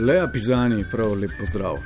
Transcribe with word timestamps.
Lea 0.00 0.28
Pizani, 0.32 0.84
prav 0.90 1.12
lep 1.20 1.30
pozdrav. 1.38 1.76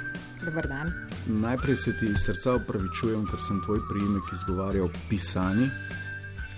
Dobar 0.44 0.68
dan. 0.68 0.92
Najprej 1.26 1.76
se 1.76 1.92
ti 1.98 2.06
iz 2.06 2.22
srca 2.22 2.52
upravičujem, 2.54 3.24
ker 3.26 3.40
sem 3.42 3.58
tvoj 3.64 3.80
priimek 3.88 4.28
izgovarjal 4.32 4.86
pisani. 5.08 5.66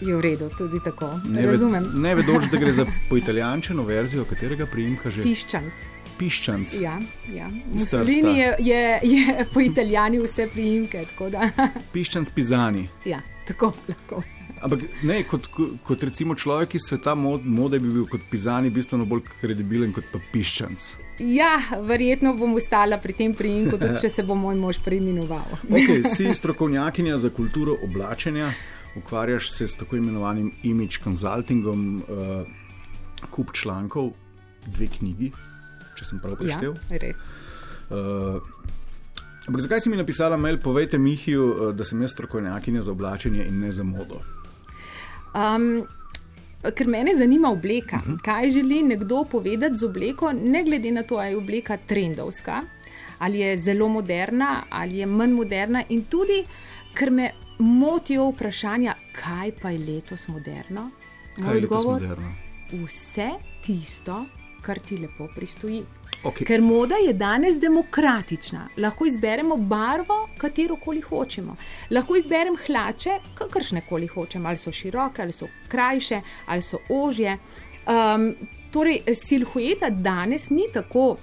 Je 0.01 0.17
v 0.17 0.21
redu, 0.21 0.51
tudi 0.59 0.83
tako. 0.85 1.09
Ne, 1.25 1.47
Razumem. 1.47 1.85
Ved, 1.85 2.03
ne 2.03 2.13
vedoč, 2.19 2.51
da 2.53 2.61
gre 2.61 2.73
za 2.77 2.85
poitalijančeno 3.11 3.87
verzijo, 3.89 4.27
katerega 4.29 4.67
priimka 4.69 5.09
že 5.11 5.25
Piščanc. 5.25 5.87
piščanc. 6.19 6.77
Ja, 6.81 6.99
ja. 7.33 7.49
Mussolini 7.73 8.37
je, 8.39 8.53
je, 8.59 9.01
je 9.03 9.41
po 9.55 9.65
italijani 9.65 10.21
vse 10.21 10.51
priimke. 10.53 11.07
Piščanc 11.95 12.31
Pizani. 12.37 12.85
Ja, 13.05 13.23
tako 13.49 13.73
lahko. 13.89 14.21
Ampak 14.61 14.85
ne, 15.03 15.23
kot, 15.25 15.49
kot 15.89 16.03
recimo 16.03 16.35
človek 16.35 16.77
iz 16.77 16.85
sveta 16.91 17.15
mod, 17.15 17.49
mode 17.49 17.81
bi 17.81 17.97
bil 17.97 18.05
kot 18.05 18.21
Pizani 18.31 18.69
bistveno 18.71 19.09
bolj 19.09 19.25
kredibilen 19.41 19.97
kot 19.97 20.05
pa 20.13 20.21
piščanc. 20.33 21.06
Ja, 21.19 21.57
verjetno 21.81 22.35
bom 22.37 22.55
ostala 22.55 22.99
pri 23.01 23.15
tem 23.17 23.35
priimku, 23.35 23.79
tudi 23.81 23.97
če 24.03 24.11
se 24.13 24.25
bo 24.27 24.35
moj 24.37 24.57
mož 24.61 24.81
preimenoval. 24.85 25.63
Okay, 25.65 26.05
si 26.05 26.29
strokovnjakinja 26.41 27.19
za 27.19 27.31
kulturo 27.31 27.77
oblačenja, 27.85 28.51
ukvarjaš 28.97 29.51
se 29.53 29.69
s 29.69 29.77
tako 29.81 29.97
imenovanim 29.97 30.53
image 30.63 31.01
consultingom, 31.05 32.03
uh, 32.05 33.31
kup 33.31 33.53
člankov, 33.57 34.13
dve 34.67 34.91
knjigi, 34.99 35.33
če 35.97 36.05
sem 36.05 36.21
prav 36.21 36.37
Ja, 36.37 36.45
preštel. 36.45 36.77
res. 37.01 37.17
Uh, 37.89 38.43
ampak 39.47 39.63
zakaj 39.65 39.81
si 39.81 39.91
mi 39.93 39.97
napisala 39.97 40.37
mail, 40.37 40.59
povejte 40.61 40.99
Mihiju, 40.99 41.49
uh, 41.49 41.75
da 41.75 41.85
sem 41.85 42.03
jaz 42.03 42.13
strokovnjakinja 42.13 42.83
za 42.83 42.93
oblačenje 42.93 43.47
in 43.47 43.61
ne 43.65 43.73
za 43.73 43.87
modo? 43.87 44.21
Um, 45.33 45.87
ker 46.63 46.89
mene 46.89 47.17
zanima 47.19 47.51
obleka, 47.51 47.97
uh 47.97 48.09
-huh. 48.09 48.23
kaj 48.23 48.51
želi 48.51 48.83
nekdo 48.83 49.25
povedati 49.25 49.77
z 49.77 49.85
obleko, 49.85 50.33
ne 50.33 50.65
glede 50.65 50.91
na 50.91 51.03
to, 51.03 51.17
ali 51.17 51.31
je 51.31 51.37
obleka 51.37 51.77
trendovska, 51.77 52.63
ali 53.19 53.39
je 53.39 53.57
zelo 53.57 53.89
moderna, 53.89 54.63
ali 54.71 54.99
je 54.99 55.07
manj 55.07 55.33
moderna, 55.33 55.83
in 55.89 56.05
tudi, 56.05 56.45
ker 56.95 57.11
me 57.11 57.31
motijo 57.59 58.29
vprašanja, 58.31 58.95
kaj 59.13 59.53
pa 59.63 59.71
je 59.71 59.79
letos 59.79 60.29
moderno. 60.29 60.91
Kaj 61.43 61.55
je 61.55 61.61
letos 61.61 61.85
moderno? 61.85 62.35
Vse 62.73 63.31
tisto, 63.67 64.27
kar 64.67 64.81
ti 64.83 64.99
lepo 64.99 65.29
pristoji. 65.35 65.85
Okay. 66.25 66.47
Ker 66.49 66.61
moda 66.61 66.97
je 66.99 67.13
danes 67.15 67.59
demokratična. 67.61 68.69
Lahko 68.83 69.07
izberemo 69.07 69.57
barvo, 69.57 70.17
katero 70.39 70.77
koli 70.77 71.01
hočemo. 71.01 71.55
Lahko 71.91 72.17
izberem 72.17 72.57
hlače, 72.67 73.19
kakršne 73.39 73.85
koli 73.89 74.09
hočem, 74.11 74.47
ali 74.47 74.59
so 74.59 74.73
široke, 74.73 75.23
ali 75.23 75.33
so 75.33 75.47
krajše, 75.69 76.21
ali 76.47 76.63
so 76.63 76.81
ožje. 76.91 77.37
Um, 77.87 78.33
torej, 78.75 79.03
silhueta 79.15 79.91
danes 79.91 80.51
ni 80.51 80.67
tako 80.73 81.17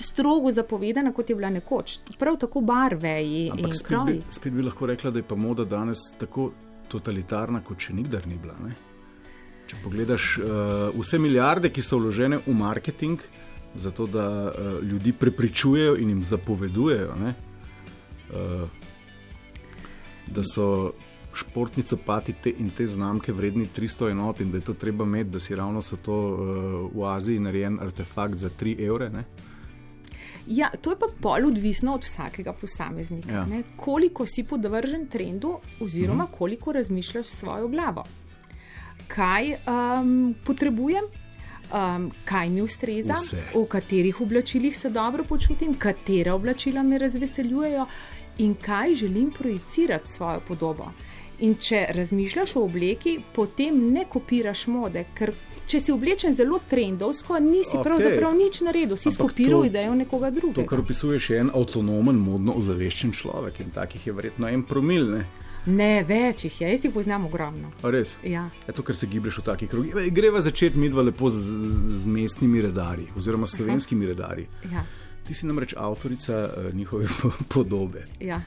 strogo 0.00 0.52
zapovedana, 0.52 1.12
kot 1.12 1.30
je 1.30 1.36
bila 1.36 1.50
nekoč. 1.50 1.98
Prav 2.18 2.36
tako 2.36 2.60
barve 2.60 3.14
in 3.24 3.52
Ampak 3.52 3.74
spet 3.74 3.88
kroji. 3.88 4.18
bi, 4.18 4.34
spet 4.34 4.52
bi 4.52 4.62
lahko 4.62 4.86
rekla, 4.86 5.10
da 5.10 5.18
je 5.18 5.28
pa 5.28 5.34
moda 5.34 5.64
danes 5.64 6.10
tako 6.18 6.50
totalitarna, 6.88 7.62
kot 7.64 7.88
še 7.88 7.96
nikdar 7.96 8.26
ni 8.26 8.36
bila. 8.42 8.58
Ne? 8.66 8.76
Če 9.66 9.76
pogledaš 9.82 10.38
uh, 10.38 10.46
vse 10.94 11.18
milijarde, 11.18 11.70
ki 11.70 11.82
so 11.82 11.98
vložene 11.98 12.38
v 12.46 12.54
marketing, 12.54 13.18
zato 13.74 14.06
da 14.06 14.26
uh, 14.46 14.82
ljudi 14.84 15.12
prepričujejo 15.12 15.96
in 15.96 16.08
jim 16.08 16.24
zapovedujejo, 16.24 17.16
ne, 17.18 17.34
uh, 18.30 18.68
da 20.26 20.42
so 20.44 20.92
športni 21.36 21.82
copati 21.82 22.32
te 22.32 22.50
in 22.58 22.70
te 22.70 22.86
znamke 22.88 23.32
vredni 23.32 23.66
300 23.76 24.10
enot 24.10 24.40
in 24.40 24.50
da 24.50 24.56
je 24.56 24.64
to 24.64 24.74
treba 24.74 25.04
imeti, 25.04 25.30
da 25.30 25.40
si 25.40 25.56
ravno 25.56 25.82
so 25.82 25.96
to 25.96 26.14
uh, 26.14 26.38
v 26.94 27.04
Aziji 27.10 27.38
narejen 27.38 27.80
artefakt 27.80 28.34
za 28.34 28.48
3 28.60 28.86
evre. 28.86 29.10
Ne. 29.10 29.24
Ja, 30.46 30.70
to 30.80 30.90
je 30.90 30.96
pa 30.98 31.06
pol 31.20 31.46
odvisno 31.48 31.94
od 31.94 32.04
vsakega 32.06 32.52
posameznika. 32.52 33.32
Ja. 33.32 33.46
Koliko 33.76 34.26
si 34.26 34.44
podvržen 34.44 35.06
trendu, 35.06 35.58
oziroma 35.80 36.24
Mhm. 36.24 36.32
koliko 36.38 36.72
razmišljaš 36.72 37.26
s 37.26 37.38
svojo 37.38 37.68
glavo. 37.68 38.04
Kaj 39.08 39.52
um, 39.54 40.34
potrebujem, 40.44 41.04
um, 41.72 42.10
kaj 42.24 42.48
mi 42.48 42.62
ustreza, 42.62 43.14
Vse. 43.14 43.42
v 43.54 43.64
katerih 43.66 44.20
oblačilih 44.20 44.78
se 44.78 44.90
dobro 44.90 45.24
počutim, 45.24 45.74
katera 45.74 46.34
oblačila 46.34 46.82
me 46.82 46.98
razveseljujejo 46.98 47.86
in 48.38 48.54
kaj 48.54 48.94
želim 48.94 49.30
projicirati 49.30 50.08
svojo 50.08 50.40
podobo. 50.40 50.92
In 51.38 51.54
če 51.54 51.86
razmišljaš 51.90 52.56
o 52.56 52.62
obleki, 52.64 53.18
potem 53.34 53.92
ne 53.92 54.04
kopiraš 54.08 54.66
mode, 54.66 55.04
ker 55.14 55.32
če 55.66 55.80
si 55.80 55.92
oblečen 55.92 56.34
zelo 56.34 56.58
trendovsko, 56.70 57.38
nisi 57.38 57.76
okay. 57.76 57.82
pravzaprav 57.82 58.34
nič 58.34 58.60
naredil, 58.60 58.96
si 58.96 59.10
skopiral 59.10 59.60
to- 59.60 59.66
idejo 59.66 59.94
nekoga 59.94 60.30
To, 60.30 60.40
drugega. 60.40 60.66
kar 60.68 60.80
opisuješ, 60.80 61.30
je 61.30 61.38
en 61.38 61.50
avtonomen, 61.54 62.16
modno 62.16 62.52
ozaveščen 62.56 63.12
človek 63.12 63.60
in 63.60 63.70
takih 63.70 64.06
je 64.06 64.12
verjetno 64.12 64.48
en 64.48 64.62
promil. 64.62 65.10
Ne? 65.10 65.26
Ne, 65.66 66.04
več 66.06 66.44
jih 66.46 66.60
je, 66.60 66.68
jaz 66.70 66.84
jih 66.86 66.92
poznam 66.94 67.24
ogromno. 67.26 67.72
A 67.82 67.90
Res. 67.90 68.16
Ja. 68.22 68.44
Je 68.68 68.74
to, 68.74 68.84
ker 68.86 68.94
se 68.94 69.06
giblješ 69.10 69.40
v 69.40 69.44
takih 69.48 69.70
krogih. 69.70 69.96
Greva 70.14 70.40
začeti 70.40 70.78
midva 70.78 71.02
lepo 71.02 71.30
z, 71.30 71.42
z, 71.42 71.96
z 72.02 72.06
mestnimi 72.06 72.62
redarji, 72.62 73.08
oziroma 73.18 73.46
slovenskimi 73.50 74.06
redarji. 74.06 74.46
Ja, 74.72 74.86
Ti 75.26 75.34
si 75.34 75.46
namreč 75.46 75.74
avtorica 75.74 76.44
uh, 76.46 76.68
njihove 76.74 77.08
podobe. 77.54 78.04
ja. 78.20 78.40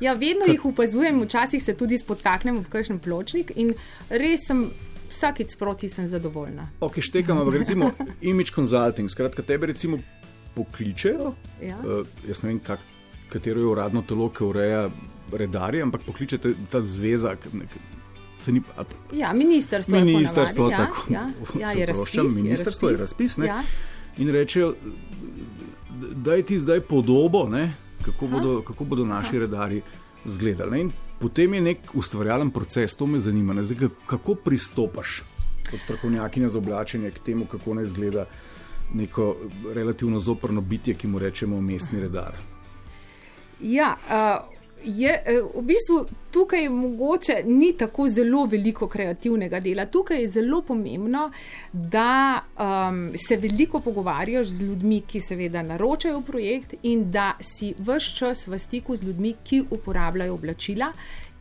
ja, 0.00 0.12
vedno 0.18 0.48
jih 0.48 0.64
opazujem, 0.64 1.22
včasih 1.22 1.62
se 1.62 1.76
tudi 1.76 1.98
spotaknem 1.98 2.58
v 2.58 2.70
kakšen 2.72 2.98
pločnik 2.98 3.52
in 3.54 3.74
res 4.10 4.46
sem 4.48 4.64
vsakič 5.10 5.54
sproti 5.54 5.88
sem 5.88 6.08
zadovoljna. 6.08 6.66
Ok, 6.80 6.98
štekam, 6.98 7.38
ampak 7.38 7.60
recimo 7.62 7.92
image 8.20 8.50
consulting, 8.54 9.10
skratka, 9.10 9.42
tebe 9.42 9.70
recimo 9.70 9.98
pokličejo. 10.54 11.34
Ja. 11.62 11.78
Uh, 11.78 12.02
jaz 12.26 12.42
ne 12.42 12.48
vem, 12.54 12.58
kak, 12.58 12.82
katero 13.30 13.62
je 13.62 13.70
uradno 13.70 14.02
telo, 14.02 14.30
ki 14.34 14.44
ureja 14.44 14.88
redarje, 15.32 15.82
ampak 15.82 16.00
pokličete 16.02 16.54
ta 16.70 16.82
zveza. 16.82 17.36
ni, 18.46 18.60
a, 18.76 18.84
Ja, 19.12 19.32
ministrstvo, 19.32 19.96
je 19.96 20.04
Ministrstvo, 20.04 20.64
ponavadi, 20.64 20.92
tako. 20.92 21.12
Ja, 21.12 21.20
ja, 21.20 21.60
ja, 21.60 21.70
je 21.70 21.90
oproščam, 21.90 22.24
razpis, 22.24 22.42
ministrstvo 22.42 22.88
je 22.88 22.96
razpis, 22.96 23.36
ne? 23.36 23.46
Ja. 23.46 23.62
in 24.18 24.28
rečejo, 24.28 24.74
da 26.14 26.42
ti 26.42 26.58
zdaj 26.58 26.80
podobo, 26.80 27.48
ne, 27.48 27.72
kako, 28.02 28.26
bodo, 28.26 28.62
kako 28.62 28.84
bodo 28.84 29.04
naši 29.04 29.38
redari 29.38 29.82
izgledali. 30.26 30.70
ne. 30.70 30.80
In 30.80 30.90
potem 31.18 31.54
je 31.54 31.60
nek 31.60 31.78
ustvarjalen 31.94 32.50
proces, 32.50 32.96
to 32.96 33.06
me 33.06 33.20
zanima. 33.20 33.52
Ne, 33.52 33.64
zdaj, 33.64 33.78
ka- 33.78 33.94
kako 34.06 34.34
pristopaš 34.34 35.22
kot 35.70 35.80
strokovnjakinja 35.80 36.48
za 36.48 36.58
oblačenje 36.58 37.10
k 37.10 37.18
temu, 37.18 37.44
kako 37.46 37.74
naj 37.74 37.84
izgleda 37.84 38.24
neko 38.94 39.36
relativno 39.72 40.20
zoprno 40.20 40.60
bitje, 40.60 40.94
ki 40.94 41.06
mu 41.06 41.18
rečemo 41.18 41.60
mestni 41.60 42.00
redar. 42.00 42.34
Ja, 43.60 43.96
uh, 44.00 44.59
je, 44.84 45.22
eh, 45.26 45.40
v 45.54 45.62
bistvu 45.62 46.06
tukaj 46.30 46.68
mogoče 46.68 47.42
ni 47.46 47.72
tako 47.72 48.08
zelo 48.08 48.44
veliko 48.46 48.88
kreativnega 48.88 49.60
dela. 49.60 49.86
Tukaj 49.86 50.20
je 50.20 50.28
zelo 50.28 50.62
pomembno, 50.62 51.30
da 51.72 52.40
um, 52.58 53.12
se 53.28 53.36
veliko 53.36 53.80
pogovarjaš 53.80 54.46
z 54.46 54.62
ljudmi, 54.62 55.00
ki 55.00 55.20
seveda 55.20 55.62
naročajo 55.62 56.20
projekt 56.20 56.74
in 56.82 57.10
da 57.10 57.32
si 57.40 57.74
vse 57.78 58.16
čas 58.16 58.46
v 58.46 58.58
stiku 58.58 58.96
z 58.96 59.02
ljudmi, 59.02 59.34
ki 59.44 59.62
uporabljajo 59.70 60.34
oblačila 60.34 60.92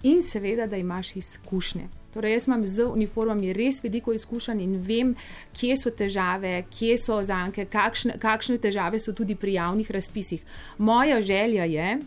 in 0.04 0.22
seveda, 0.22 0.68
da 0.68 0.78
imaš 0.78 1.16
izkušnje. 1.16 1.88
Torej, 2.14 2.34
jaz 2.34 2.48
imam 2.48 2.66
z 2.66 2.86
uniformami 2.90 3.54
res 3.54 3.84
veliko 3.84 4.14
izkušenj 4.14 4.62
in 4.64 4.78
vem, 4.82 5.16
kje 5.54 5.76
so 5.78 5.92
težave, 5.94 6.64
kje 6.74 6.98
so 6.98 7.20
zanke, 7.24 7.68
kakšne, 7.70 8.18
kakšne 8.18 8.58
težave 8.58 9.00
so 9.00 9.14
tudi 9.14 9.36
pri 9.36 9.54
javnih 9.60 9.92
razpisih. 9.92 10.42
Moja 10.78 11.22
želja 11.22 11.68
je, 11.70 12.00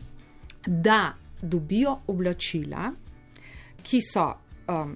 da 0.66 1.14
dobijo 1.42 1.98
oblačila, 2.06 2.92
ki 3.82 4.00
so 4.02 4.28
um, 4.68 4.94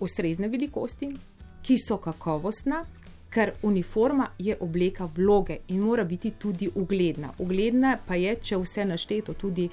ustrezne 0.00 0.48
velikosti, 0.48 1.10
ki 1.62 1.76
so 1.78 1.98
kakovostna, 1.98 2.84
ker 3.30 3.52
uniforma 3.62 4.26
je 4.38 4.56
obleka 4.60 5.08
vloge 5.16 5.56
in 5.68 5.80
mora 5.80 6.04
biti 6.04 6.30
tudi 6.30 6.68
ugledna. 6.74 7.30
Ugledna 7.38 7.96
pa 8.06 8.14
je, 8.14 8.34
če 8.42 8.58
vse 8.58 8.84
našteto 8.84 9.34
tudi 9.34 9.68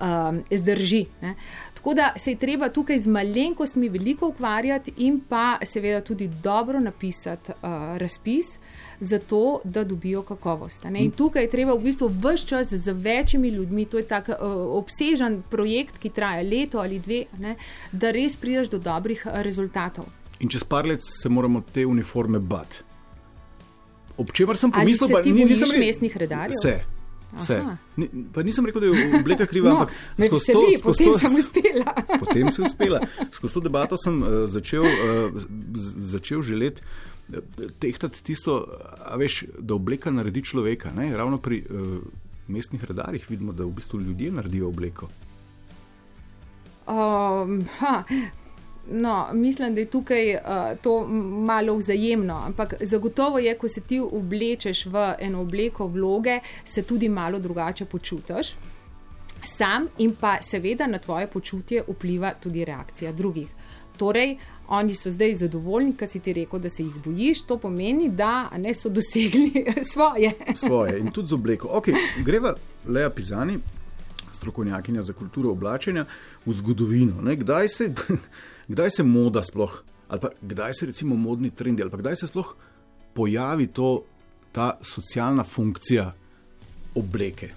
um, 0.00 0.40
zdrži. 0.50 1.04
Ne. 1.20 1.34
Tako 1.74 1.94
da 1.94 2.12
se 2.16 2.32
je 2.32 2.38
treba 2.40 2.68
tukaj 2.68 2.98
z 2.98 3.12
malenkostmi 3.12 3.88
veliko 3.88 4.28
ukvarjati 4.28 4.94
in 4.96 5.20
pa 5.28 5.58
seveda 5.64 6.00
tudi 6.00 6.28
dobro 6.42 6.80
napisati 6.80 7.52
uh, 7.52 7.96
razpis, 7.98 8.58
zato 9.00 9.60
da 9.64 9.84
dobijo 9.84 10.22
kakovost. 10.22 10.84
Ne. 10.84 11.04
In 11.04 11.10
tukaj 11.10 11.44
je 11.44 11.50
treba 11.50 11.74
v 11.74 11.84
bistvu 11.84 12.08
vse 12.08 12.46
čas 12.46 12.72
z 12.72 12.92
večjimi 12.92 13.48
ljudmi, 13.48 13.84
to 13.84 13.98
je 13.98 14.08
tak 14.08 14.28
uh, 14.28 14.36
obsežen 14.78 15.42
projekt, 15.50 15.98
ki 15.98 16.10
traja 16.10 16.42
leto 16.42 16.78
ali 16.78 16.98
dve, 16.98 17.24
ne, 17.38 17.56
da 17.92 18.10
res 18.10 18.36
prideš 18.36 18.70
do 18.72 18.78
dobrih 18.78 19.26
uh, 19.26 19.42
rezultatov. 19.42 20.08
In 20.40 20.48
čez 20.48 20.64
par 20.64 20.86
let 20.86 21.04
se 21.04 21.28
moramo 21.28 21.60
te 21.72 21.86
uniforme 21.86 22.38
bati. 22.38 22.91
Ob 24.22 24.30
čemer 24.30 24.56
sem 24.56 24.70
pomislil, 24.70 25.22
ti 25.22 25.32
ni- 25.34 25.46
nisem 25.50 25.70
re- 25.74 25.82
mestnih 25.82 26.16
redarjev? 26.16 26.58
Se. 26.62 26.74
Se. 27.40 27.56
Ni, 27.96 28.08
pa 28.28 28.42
nisem 28.44 28.66
rekel, 28.68 28.82
da 28.84 28.90
je 28.92 29.20
obleka 29.20 29.46
kriva, 29.48 29.70
No, 29.72 29.76
ampak 29.82 29.94
skozi 30.20 30.52
veseli, 30.52 30.78
skozi 30.78 31.04
potem 31.08 31.18
sem 31.18 31.38
uspela. 31.40 31.94
potem 32.22 32.50
si 32.52 32.60
uspela. 32.60 33.00
Skozi 33.32 33.54
to 33.56 33.62
debato 33.64 33.96
sem 33.96 34.20
uh, 34.20 34.44
začel, 34.46 34.84
uh, 34.84 35.32
začel 36.12 36.44
želeti 36.44 36.84
tehtati 37.80 38.20
tisto, 38.20 38.66
veš, 39.16 39.44
da 39.56 39.74
obleka 39.74 40.10
naredi 40.12 40.42
človeka. 40.44 40.92
Ne? 40.92 41.16
Ravno 41.16 41.38
pri 41.40 41.62
uh, 41.64 42.04
mestnih 42.52 42.84
redarjih 42.84 43.24
vidimo, 43.30 43.52
da 43.56 43.64
v 43.64 43.72
bistvu 43.80 44.00
ljudje 44.00 44.32
naredijo 44.36 44.68
obleko. 44.68 45.08
Um, 46.86 47.62
ha, 47.78 48.02
no, 48.90 49.28
mislim, 49.32 49.74
da 49.74 49.80
je 49.80 49.86
tukaj 49.86 50.34
uh, 50.34 50.40
to 50.82 51.06
malo 51.46 51.76
vzajemno, 51.76 52.42
ampak 52.46 52.74
zagotovo 52.80 53.38
je, 53.38 53.58
ko 53.58 53.68
se 53.68 53.80
ti 53.80 54.00
oblečeš 54.00 54.86
v 54.86 55.14
eno 55.18 55.40
obleko 55.40 55.86
vloge, 55.86 56.40
se 56.64 56.82
tudi 56.82 57.08
malo 57.08 57.38
drugače 57.38 57.84
počutiš. 57.84 58.54
Sam 59.44 59.88
in 59.98 60.14
pa 60.20 60.38
seveda 60.42 60.86
na 60.86 60.98
tvoje 60.98 61.26
počutje 61.26 61.82
vpliva 61.88 62.34
tudi 62.42 62.64
reakcija 62.64 63.12
drugih. 63.12 63.48
Torej, 63.96 64.36
oni 64.68 64.94
so 64.94 65.10
zdaj 65.10 65.34
zadovoljni, 65.34 65.96
ker 65.96 66.08
si 66.08 66.20
ti 66.20 66.32
rekel, 66.32 66.60
da 66.60 66.68
se 66.68 66.82
jih 66.82 66.94
bojiš, 67.04 67.42
to 67.46 67.58
pomeni, 67.58 68.08
da 68.08 68.48
ne 68.58 68.74
so 68.74 68.88
dosegli 68.88 69.66
svoje. 69.92 70.32
svoje 70.54 70.98
in 70.98 71.10
tudi 71.10 71.28
z 71.28 71.34
obleko. 71.34 71.68
Okay, 71.68 71.94
greva 72.24 72.54
Leja 72.88 73.10
Pizani, 73.10 73.58
strokovnjakinja 74.32 75.02
za 75.02 75.12
kulturo 75.12 75.50
oblačenja, 75.50 76.04
v 76.46 76.52
zgodovino. 76.52 77.36
Kdaj 77.36 77.68
se, 77.68 77.92
kdaj 78.68 78.90
se 78.90 79.02
moda 79.02 79.42
sploh, 79.42 79.82
ali 80.08 80.20
pa 80.20 80.30
kdaj 80.42 80.74
se 80.74 80.86
recimo 80.86 81.16
modni 81.16 81.50
trendi, 81.50 81.82
ali 81.82 81.90
pa 81.90 81.96
kdaj 81.96 82.16
se 82.16 82.26
sploh 82.26 82.54
pojavi 83.14 83.66
to, 83.66 84.04
ta 84.52 84.78
socialna 84.82 85.44
funkcija 85.44 86.12
obleke? 86.94 87.48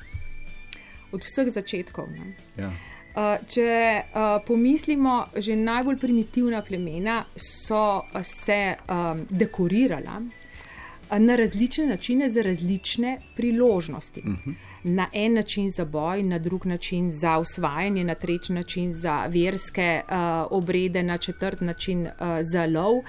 Od 1.11 1.23
vseh 1.23 1.51
začetkov. 1.51 2.07
Ja. 2.57 2.71
Uh, 3.15 3.37
če 3.47 3.67
uh, 4.03 4.41
pomislimo, 4.47 5.25
že 5.35 5.55
najbolj 5.55 5.99
primitivna 5.99 6.59
plemena 6.61 7.21
so 7.35 8.01
se 8.23 8.75
um, 8.75 9.21
dekorirala 9.29 10.17
uh, 10.19 10.44
na 11.11 11.35
različne 11.35 11.87
načine, 11.87 12.29
za 12.29 12.41
različne 12.41 13.17
priložnosti. 13.35 14.19
Uh 14.19 14.29
mhm. 14.29 14.49
-huh. 14.49 14.55
Na 14.83 15.07
en 15.13 15.33
način 15.33 15.69
za 15.69 15.85
boj, 15.85 16.23
na 16.23 16.39
drug 16.39 16.65
način 16.65 17.11
za 17.11 17.37
usvajanje, 17.37 18.03
na 18.03 18.15
tretji 18.15 18.55
način 18.55 18.93
za 18.93 19.25
verske 19.25 20.01
uh, 20.03 20.15
obrede, 20.49 21.03
na 21.03 21.17
četrt 21.17 21.61
način 21.61 22.01
uh, 22.01 22.11
za 22.41 22.65
lov. 22.65 23.01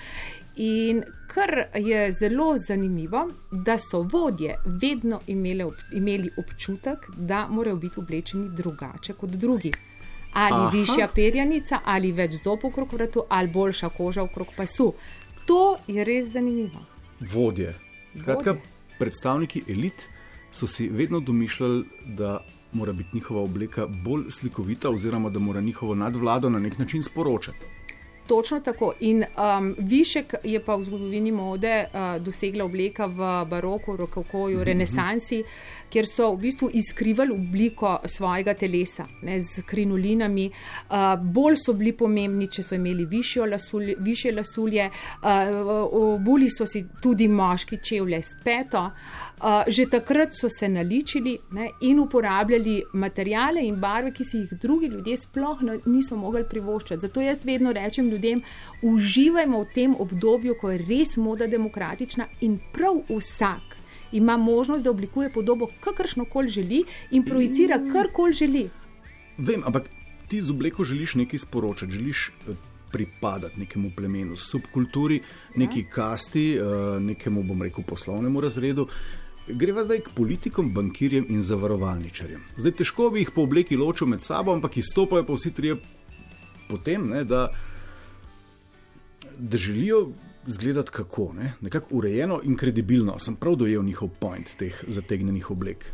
In 0.57 1.03
kar 1.27 1.65
je 1.75 2.13
zelo 2.13 2.57
zanimivo, 2.57 3.29
da 3.51 3.79
so 3.79 4.03
vodje 4.03 4.55
vedno 4.67 5.21
imeli, 5.27 5.65
imeli 5.93 6.31
občutek, 6.39 6.99
da 7.17 7.49
morajo 7.51 7.77
biti 7.77 8.01
oblečeni 8.01 8.49
drugače 8.57 9.13
kot 9.13 9.31
drugi 9.31 9.73
ali 10.37 10.55
Aha. 10.55 10.69
višja 10.69 11.09
perjanica, 11.15 11.79
ali 11.85 12.13
več 12.13 12.35
zob 12.43 12.65
okrog 12.69 12.93
vratu, 12.93 13.23
ali 13.29 13.49
boljša 13.49 13.89
koža 13.89 14.23
okrog 14.23 14.53
pasu. 14.57 14.91
To 15.47 15.77
je 15.87 16.05
res 16.05 16.27
zanimivo. 16.33 16.83
Vodje. 17.21 17.86
Skratka, 18.19 18.57
predstavniki 18.99 19.63
elit 19.69 20.09
so 20.51 20.67
si 20.67 20.89
vedno 20.89 21.21
domišljali, 21.21 21.85
da 22.07 22.45
mora 22.73 22.93
biti 22.93 23.11
njihova 23.13 23.43
obleka 23.43 23.87
bolj 23.87 24.31
slikovita, 24.31 24.91
oziroma 24.91 25.31
da 25.31 25.39
mora 25.39 25.61
njihovo 25.61 25.95
nadvlado 25.95 26.51
na 26.51 26.59
nek 26.59 26.79
način 26.79 27.03
sporočati. 27.03 27.76
Točno 28.27 28.61
tako. 28.61 28.93
In 29.01 29.25
um, 29.25 29.75
višek 29.79 30.35
je 30.45 30.61
pa 30.65 30.77
v 30.77 30.85
zgodovini 30.85 31.33
mode 31.33 31.85
uh, 31.87 32.23
dosegla 32.23 32.65
obleka 32.65 33.07
v 33.07 33.45
baroku, 33.51 33.97
rokokoju, 33.97 34.57
mm 34.57 34.61
-hmm. 34.61 34.65
renesansi, 34.65 35.43
kjer 35.89 36.07
so 36.07 36.35
v 36.35 36.39
bistvu 36.39 36.71
izkrivali 36.73 37.33
obliko 37.33 37.99
svojega 38.05 38.55
telesa 38.55 39.07
ne, 39.23 39.41
z 39.41 39.63
krinolinami. 39.67 40.51
Uh, 40.91 40.97
bolj 41.23 41.57
so 41.57 41.73
bili 41.73 41.93
pomembni, 41.93 42.47
če 42.51 42.63
so 42.63 42.75
imeli 42.75 43.07
lasulje, 43.51 43.95
više 43.99 44.33
lasulje. 44.33 44.91
Uh, 45.23 45.29
obuli 45.93 46.51
so 46.51 46.67
si 46.67 46.85
tudi 47.03 47.29
moški 47.29 47.79
čevlje 47.83 48.23
s 48.23 48.37
peto. 48.45 48.91
Uh, 49.43 49.47
že 49.67 49.87
takrat 49.87 50.29
so 50.35 50.49
se 50.49 50.69
naličili 50.69 51.39
ne, 51.51 51.71
in 51.81 51.99
uporabljali 51.99 52.83
materijale 52.93 53.67
in 53.67 53.77
barve, 53.77 54.11
ki 54.11 54.25
si 54.25 54.39
jih 54.39 54.53
drugi 54.61 54.87
ljudje 54.87 55.17
sploh 55.17 55.59
niso 55.87 56.17
mogli 56.17 56.45
privoščiti. 56.49 57.01
Zato 57.01 57.21
jaz 57.21 57.45
vedno 57.45 57.73
rečem, 57.73 58.11
ljudem, 58.17 58.43
uživajmo 58.83 59.63
v 59.63 59.73
tem 59.75 59.97
obdobju, 59.99 60.57
ko 60.61 60.73
je 60.73 60.85
res 60.89 61.17
moda 61.17 61.47
demokratična 61.47 62.27
in 62.41 62.59
prav 62.73 63.03
vsak 63.09 63.77
ima 64.13 64.37
možnost, 64.37 64.85
da 64.85 64.91
oblikuje 64.91 65.33
podobo, 65.33 65.69
kakršno 65.81 66.25
koli 66.25 66.49
želi 66.49 66.85
in 67.11 67.25
projicira 67.25 67.79
karkoli 67.93 68.33
želi. 68.33 68.71
Vem, 69.39 69.63
ampak 69.65 69.91
ti 70.29 70.41
z 70.41 70.51
obleko 70.51 70.85
želiš 70.85 71.15
nekaj 71.15 71.39
sporočati, 71.39 71.93
želiš. 71.93 72.31
Eh, 72.49 72.55
pripadati 72.93 73.61
nekemu 73.61 73.91
plemenu, 73.97 74.37
subkulturi, 74.37 75.21
neki 75.57 75.81
ja. 75.81 75.91
kasti, 75.91 76.55
eh, 76.57 76.61
nekemu, 77.01 77.43
bom 77.43 77.63
rekel, 77.63 77.85
poslovnemu 77.85 78.41
razredu. 78.41 78.87
Greva 79.49 79.85
zdaj 79.85 80.01
k 80.01 80.11
politikom, 80.15 80.73
bankirjem 80.75 81.27
in 81.29 81.43
zavarovalničarjem. 81.43 82.41
Zdaj 82.57 82.73
težko 82.73 83.11
bi 83.11 83.21
jih 83.21 83.31
po 83.35 83.43
obleki 83.43 83.77
ločil 83.77 84.07
med 84.07 84.23
sabo, 84.23 84.55
ampak 84.55 84.77
izstopajo 84.77 85.27
pa 85.27 85.33
vsi 85.33 85.51
trije 85.55 85.77
potem, 86.69 87.09
ne, 87.09 87.25
da 87.25 87.51
da 89.39 89.57
želijo 89.57 90.09
izgledati 90.47 90.91
kako, 90.91 91.33
ne? 91.33 91.53
nekako 91.61 91.87
urejeno 91.91 92.41
in 92.45 92.57
kredibilno. 92.57 93.19
Sem 93.19 93.37
prav 93.37 93.57
dojel 93.57 93.85
njihov 93.85 94.09
point 94.09 94.57
teh 94.57 94.85
zategnjenih 94.89 95.51
oblek. 95.51 95.93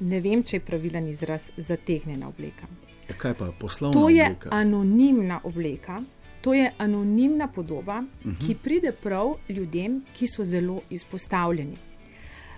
Ne 0.00 0.20
vem, 0.20 0.42
če 0.42 0.56
je 0.56 0.60
pravilen 0.60 1.06
izraz 1.08 1.50
zategnjena 1.56 2.28
obleka. 2.28 2.66
Ja, 3.08 3.14
kaj 3.18 3.34
pa 3.38 3.52
poslovna? 3.60 4.00
To 4.00 4.08
je 4.08 4.24
obleka? 4.26 4.48
anonimna 4.52 5.40
obleka. 5.44 6.00
To 6.44 6.54
je 6.54 6.72
anonimna 6.78 7.48
podoba, 7.48 7.98
uh 7.98 8.26
mhm. 8.26 8.36
-huh. 8.36 8.46
ki 8.46 8.54
pride 8.54 8.92
prav 8.92 9.34
ljudem, 9.48 10.02
ki 10.12 10.28
so 10.28 10.44
zelo 10.44 10.80
izpostavljeni. 10.90 11.76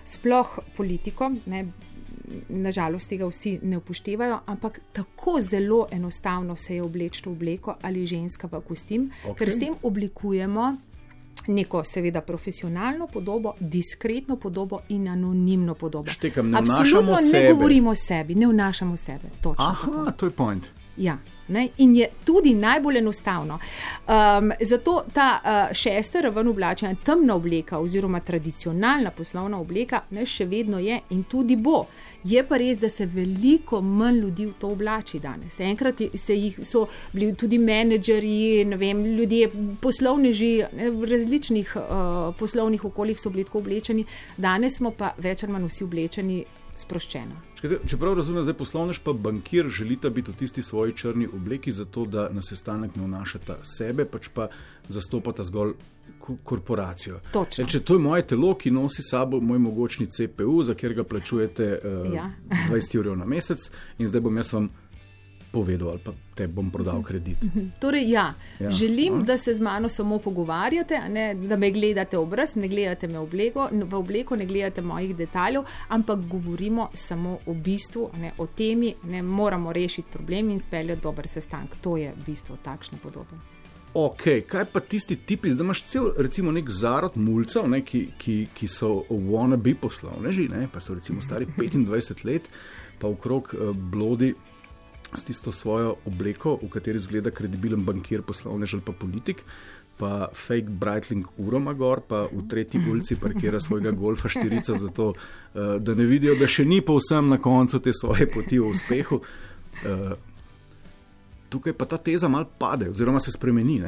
Sploh 0.03 0.59
politikom, 0.77 1.39
ne, 1.45 1.65
nažalost 2.49 3.09
tega 3.09 3.27
vsi 3.27 3.59
ne 3.63 3.77
upoštevajo, 3.77 4.39
ampak 4.45 4.79
tako 4.93 5.39
zelo 5.41 5.87
enostavno 5.91 6.55
se 6.55 6.75
je 6.75 6.83
obleči 6.83 7.21
v 7.25 7.31
obleko 7.31 7.75
ali 7.81 8.05
ženska 8.05 8.47
v 8.51 8.61
kostim, 8.67 9.11
okay. 9.25 9.35
ker 9.35 9.51
s 9.51 9.59
tem 9.59 9.75
oblikujemo 9.83 10.75
neko, 11.47 11.83
seveda, 11.83 12.21
profesionalno 12.21 13.07
podobo, 13.07 13.53
diskretno 13.59 14.35
podobo 14.35 14.81
in 14.89 15.07
anonimno 15.07 15.73
podobo. 15.73 16.11
Štekam, 16.11 16.49
ne 16.49 16.57
Absolutno 16.57 17.15
ne 17.15 17.29
sebe. 17.29 17.53
govorimo 17.53 17.89
o 17.89 17.95
sebi, 17.95 18.35
ne 18.35 18.47
vnašamo 18.47 18.97
sebe. 18.97 19.29
Aha, 19.57 19.85
tako. 19.85 20.11
to 20.11 20.25
je 20.25 20.31
point. 20.31 20.65
Ja. 20.97 21.17
Ne? 21.47 21.69
In 21.77 21.95
je 21.95 22.09
tudi 22.25 22.53
najbolj 22.53 22.97
enostavno. 22.97 23.59
Um, 24.07 24.51
zato 24.61 25.03
ta 25.13 25.39
uh, 25.43 25.75
šesta 25.75 26.21
raven 26.21 26.47
oblačenja, 26.47 26.95
temna 27.05 27.35
obleka 27.35 27.79
oziroma 27.79 28.19
tradicionalna 28.19 29.11
poslovna 29.11 29.59
obleka, 29.59 30.01
ne, 30.09 30.25
še 30.25 30.45
vedno 30.45 30.79
je 30.79 30.99
in 31.09 31.23
tudi 31.23 31.55
bo. 31.55 31.85
Je 32.23 32.43
pa 32.47 32.57
res, 32.57 32.77
da 32.77 32.89
se 32.89 33.05
veliko 33.05 33.81
manj 33.81 34.19
ljudi 34.19 34.45
v 34.45 34.53
to 34.59 34.71
oblači 34.73 35.19
danes. 35.19 35.59
Enkrat 35.59 36.01
jih, 36.01 36.59
so 36.65 36.87
bili 37.13 37.33
tudi 37.35 37.57
menedžerji, 37.57 38.65
vem, 38.77 39.05
ljudje, 39.17 39.49
poslovneži 39.81 40.51
v 40.73 41.11
različnih 41.11 41.75
uh, 41.75 42.35
poslovnih 42.39 42.85
okoljih 42.85 43.19
so 43.19 43.29
bili 43.29 43.43
tako 43.43 43.63
oblečeni, 43.63 44.05
danes 44.37 44.77
smo 44.77 44.91
pa 44.91 45.13
več 45.17 45.43
ali 45.43 45.53
manj 45.53 45.69
vsi 45.69 45.83
oblečeni 45.83 46.43
sproščeno. 46.77 47.41
Čeprav 47.87 48.15
razumem, 48.17 48.43
da 48.45 48.53
je 48.53 48.57
poslovnež 48.57 48.99
pa 49.03 49.13
bankir, 49.13 49.67
želite 49.67 50.09
biti 50.09 50.31
v 50.31 50.35
tisti 50.35 50.61
svoji 50.61 50.93
črni 50.93 51.27
obleki, 51.27 51.71
zato 51.71 52.05
da 52.05 52.29
na 52.31 52.41
sestanek 52.41 52.95
ne 52.95 53.05
vnašate 53.05 53.59
sebe, 53.65 54.05
pač 54.05 54.29
pa 54.33 54.49
zastopate 54.89 55.43
zgolj 55.43 55.73
korporacijo. 56.43 57.19
E, 57.57 57.65
če 57.65 57.79
to 57.79 57.95
je 57.95 58.03
moje 58.03 58.25
telo, 58.27 58.53
ki 58.59 58.71
nosi 58.71 59.03
sabo 59.03 59.39
moj 59.39 59.59
mogočni 59.63 60.07
CPU, 60.11 60.61
za 60.63 60.75
katerega 60.75 61.03
plačujete 61.03 61.67
uh, 61.77 62.13
ja. 62.13 62.29
20 62.69 62.99
ur 62.99 63.13
na 63.17 63.25
mesec, 63.25 63.69
in 63.97 64.09
zdaj 64.11 64.25
bom 64.25 64.37
jaz 64.37 64.53
vam 64.53 64.69
povedal 65.51 65.89
ali 65.89 65.99
pa 66.03 66.13
te 66.35 66.47
bom 66.47 66.69
prodal 66.71 67.01
kredit. 67.03 67.37
Torej, 67.81 68.09
ja, 68.11 68.33
ja. 68.59 68.71
želim, 68.71 69.21
A? 69.21 69.23
da 69.23 69.37
se 69.37 69.53
z 69.53 69.61
mano 69.61 69.89
samo 69.89 70.19
pogovarjate, 70.19 70.99
ne, 71.09 71.33
da 71.35 71.57
me 71.57 71.71
gledate 71.71 72.17
obraz, 72.17 72.55
ne 72.55 72.67
gledate 72.67 73.07
me 73.07 73.19
obleko, 73.19 73.69
v 73.71 73.95
obleko, 73.95 74.35
ne 74.35 74.45
gledate 74.45 74.81
mojih 74.81 75.15
detajlov, 75.15 75.65
ampak 75.87 76.19
govorimo 76.19 76.89
samo 76.93 77.37
o 77.45 77.53
bistvu, 77.53 78.09
ne, 78.21 78.31
o 78.37 78.47
temi, 78.47 78.93
ne 79.03 79.21
moramo 79.21 79.73
rešiti 79.73 80.11
problem 80.13 80.49
in 80.49 80.59
speljati 80.59 81.01
dober 81.01 81.27
sestank. 81.27 81.75
To 81.81 81.97
je 81.97 82.13
bistvo 82.25 82.57
takšne 82.63 82.97
podobe. 83.03 83.37
Ok, 83.97 84.23
kaj 84.47 84.65
pa 84.69 84.79
tisti 84.79 85.15
tipi, 85.15 85.49
da 85.55 85.63
imaš 85.63 85.81
cel, 85.89 86.11
recimo, 86.17 86.51
nek 86.51 86.69
zarod 86.69 87.15
mulcev, 87.17 87.65
ne, 87.71 87.79
ki, 87.81 88.03
ki, 88.21 88.35
ki 88.53 88.67
so 88.69 88.91
wannabe 89.09 89.73
poslovneži, 89.81 90.49
ne, 90.51 90.67
pa 90.73 90.79
so 90.83 90.93
recimo 90.93 91.21
stari 91.21 91.47
25 91.57 92.25
let, 92.27 92.49
pa 92.99 93.07
okrog 93.07 93.49
uh, 93.55 93.71
blodi 93.73 94.33
s 95.13 95.23
tisto 95.23 95.51
svojo 95.51 95.95
obleko, 96.05 96.57
v 96.61 96.69
kateri 96.69 96.99
zgleda 96.99 97.31
kredibilen 97.31 97.85
bankir, 97.85 98.21
poslovnež 98.21 98.77
ali 98.77 98.85
pa 98.85 98.91
politik. 98.91 99.43
Pa 99.97 100.29
fake 100.33 100.69
Brightling 100.69 101.25
uroma 101.41 101.73
gor, 101.73 102.03
pa 102.05 102.27
v 102.29 102.43
tretji 102.49 102.77
ulici 102.85 103.15
parkira 103.17 103.59
svojega 103.59 103.91
golfa 103.91 104.29
štirica, 104.29 104.77
zato 104.77 105.07
uh, 105.09 105.77
da 105.81 105.95
ne 105.97 106.05
vidijo, 106.05 106.35
da 106.37 106.45
še 106.47 106.67
ni 106.69 106.83
povsem 106.85 107.31
na 107.33 107.39
koncu 107.41 107.79
te 107.81 107.93
svoje 107.93 108.29
poti 108.29 108.59
v 108.61 108.69
uspehu. 108.69 109.17
Uh, 109.17 110.13
tukaj 111.49 111.73
pa 111.73 111.89
ta 111.89 111.97
teza 111.97 112.29
mal 112.29 112.45
pade, 112.45 112.91
oziroma 112.93 113.19
se 113.19 113.33
spremeni. 113.33 113.81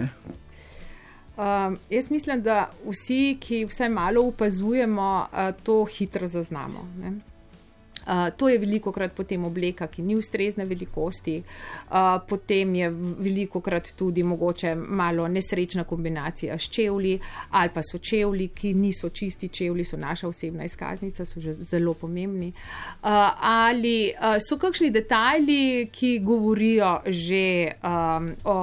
Um, 1.39 1.77
jaz 1.89 2.09
mislim, 2.09 2.41
da 2.41 2.71
vsi, 2.87 3.37
ki 3.39 3.65
vsaj 3.69 3.89
malo 3.89 4.25
opazujemo, 4.27 5.27
uh, 5.29 5.53
to 5.63 5.83
hitro 5.85 6.27
zaznamo. 6.27 6.87
Ne? 6.99 7.13
Uh, 8.09 8.29
to 8.37 8.49
je 8.49 8.57
veliko 8.57 8.89
krat 8.91 9.13
potem 9.13 9.43
obleka, 9.45 9.85
ki 9.87 10.01
ni 10.01 10.15
ustrezne 10.17 10.65
velikosti, 10.65 11.35
uh, 11.37 12.15
potem 12.27 12.71
je 12.75 12.87
veliko 13.19 13.61
krat 13.61 13.91
tudi 13.97 14.23
mogoče 14.23 14.71
malo 14.75 15.27
nesrečna 15.27 15.83
kombinacija 15.83 16.57
s 16.57 16.71
čevlji, 16.73 17.19
ali 17.49 17.69
pa 17.73 17.83
so 17.85 17.99
čevlji, 18.01 18.47
ki 18.47 18.73
niso 18.73 19.09
čisti 19.09 19.49
čevlji, 19.53 19.85
so 19.85 19.97
naša 19.97 20.27
osebna 20.27 20.65
izkaznica, 20.65 21.25
so 21.25 21.39
že 21.39 21.53
zelo 21.53 21.93
pomembni. 21.93 22.47
Uh, 22.49 23.09
ali 23.45 24.09
uh, 24.15 24.39
so 24.41 24.57
kakšni 24.57 24.89
detajli, 24.89 25.89
ki 25.93 26.19
govorijo 26.25 26.95
že 27.05 27.75
um, 27.83 28.33
o 28.43 28.57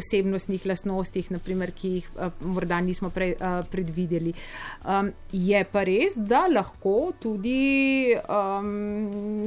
osebnostnih 0.00 0.66
lastnostih, 0.66 1.30
naprimer, 1.30 1.70
ki 1.70 1.92
jih 2.00 2.10
uh, 2.16 2.34
morda 2.50 2.80
nismo 2.80 3.12
prej 3.14 3.36
uh, 3.38 3.62
predvideli. 3.70 4.34
Um, 4.82 5.14
je 5.32 5.64
pa 5.70 5.86
res, 5.86 6.18
da 6.18 6.48
lahko 6.50 7.12
tudi. 7.22 8.18
Um, 8.26 8.87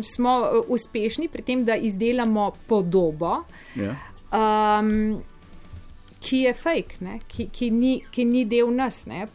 smo 0.03 0.39
uh, 0.39 0.65
uspešni 0.67 1.27
pri 1.27 1.41
tem, 1.41 1.65
da 1.65 1.75
izdelamo 1.75 2.51
podobo, 2.67 3.43
Ja. 3.75 3.95
um, 4.31 5.21
ki 6.19 6.37
je 6.37 6.53
fake, 6.53 6.95
ki, 7.27 7.47
ki, 7.51 7.69
ni, 7.71 8.01
ki 8.11 8.25
ni 8.25 8.45
del 8.45 8.69
nas. 8.75 9.05
Ne? 9.05 9.27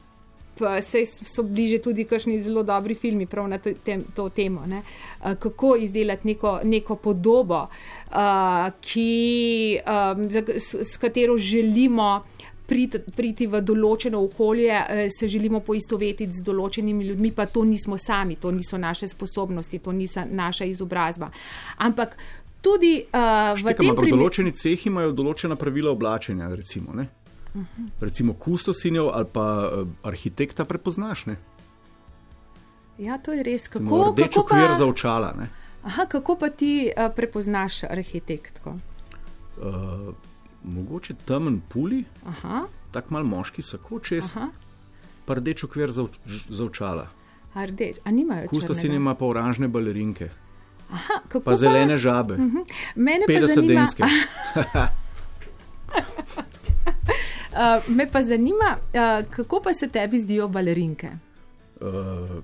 Sej 0.80 1.04
so 1.04 1.42
bliže 1.42 1.82
tudi 1.84 2.04
kakšni 2.08 2.38
zelo 2.40 2.62
dobri 2.62 2.94
filmi 2.94 3.26
prav 3.26 3.48
na 3.48 3.58
to, 3.58 3.74
tem, 3.84 4.04
to 4.16 4.28
temo, 4.28 4.62
ne? 4.66 4.82
Uh, 5.20 5.34
kako 5.34 5.76
izdelati 5.76 6.28
neko, 6.28 6.60
neko 6.64 6.96
podobo, 6.96 7.66
uh, 8.08 8.70
ki, 8.80 9.80
um, 9.84 10.30
za, 10.30 10.42
s, 10.48 10.74
s 10.74 10.96
katero 10.96 11.36
želimo 11.38 12.22
priti, 12.66 12.98
priti 13.16 13.46
v 13.46 13.60
določeno 13.62 14.20
okolje, 14.24 14.70
eh, 14.70 15.08
se 15.10 15.28
želimo 15.28 15.60
poistovetiti 15.60 16.32
z 16.32 16.42
določenimi 16.44 17.04
ljudmi, 17.04 17.32
pa 17.32 17.46
to 17.46 17.64
nismo 17.64 17.98
sami, 17.98 18.36
to 18.36 18.50
niso 18.50 18.78
naše 18.78 19.08
sposobnosti, 19.08 19.78
to 19.78 19.92
niso 19.92 20.24
naša 20.30 20.64
izobrazba. 20.64 21.30
Ampak 21.78 22.16
tudi 22.60 23.04
uh, 23.06 23.54
v 23.54 23.58
Štekam, 23.58 23.76
tem 23.76 23.90
ampak 23.90 24.02
primeru. 24.02 24.22
določeni 24.22 24.52
cehi 24.52 24.90
imajo 24.90 25.12
določena 25.12 25.56
pravila 25.56 25.92
oblačenja, 25.94 26.50
recimo, 26.54 26.94
ne? 26.94 27.08
Mhm. 27.56 27.84
recimo 28.00 28.34
kustosinjev 28.34 29.06
ali 29.16 29.28
pa 29.32 29.44
uh, 29.64 29.86
arhitekta 30.04 30.64
prepoznaš. 30.64 31.26
Ne? 31.26 31.36
Ja, 32.98 33.16
to 33.18 33.32
je 33.32 33.42
res. 33.42 33.68
Kako, 33.68 34.12
Rdeč 34.12 34.34
kako, 34.34 34.44
okvir 34.44 34.68
pa, 34.68 34.74
za 34.74 34.86
očala. 34.86 35.32
Ne? 35.38 35.48
aha, 35.86 36.06
kako 36.10 36.36
pa 36.36 36.50
ti 36.50 36.90
uh, 36.90 37.08
prepoznaš 37.16 37.84
arhitektko? 37.84 38.76
Uh, 39.56 40.12
mogoče 40.64 41.14
temen 41.24 41.60
puli, 41.68 42.04
tako 42.90 43.14
mal 43.14 43.24
moški 43.24 43.62
sako 43.62 44.00
čez, 44.00 44.32
pa 45.24 45.34
rdeč 45.34 45.64
okvir 45.64 45.90
za, 45.90 46.06
za 46.48 46.64
očala. 46.64 47.08
a 47.54 47.64
rdeč, 47.64 47.96
a 48.04 48.10
nimajo 48.10 48.48
Kustosin 48.48 48.82
črnega? 48.82 48.96
ima 48.96 49.14
pa 49.14 49.26
oranžne 49.26 49.68
balerinke, 49.68 50.28
Aha, 50.90 51.20
kako 51.28 51.44
pa 51.44 51.54
zelene 51.54 51.96
žabe, 51.96 52.36
Mene 52.94 53.26
pa 53.26 53.32
50 53.32 53.54
zanima, 53.54 53.80
denske. 53.80 54.02
uh, 57.56 57.96
me 57.96 58.10
pa 58.12 58.22
zanima 58.22 58.76
uh, 58.76 59.30
kako 59.30 59.60
pa 59.64 59.72
se 59.72 59.88
tebi 59.88 60.18
zdijo 60.18 60.48
balerinke? 60.48 61.10
Uh, 61.80 62.42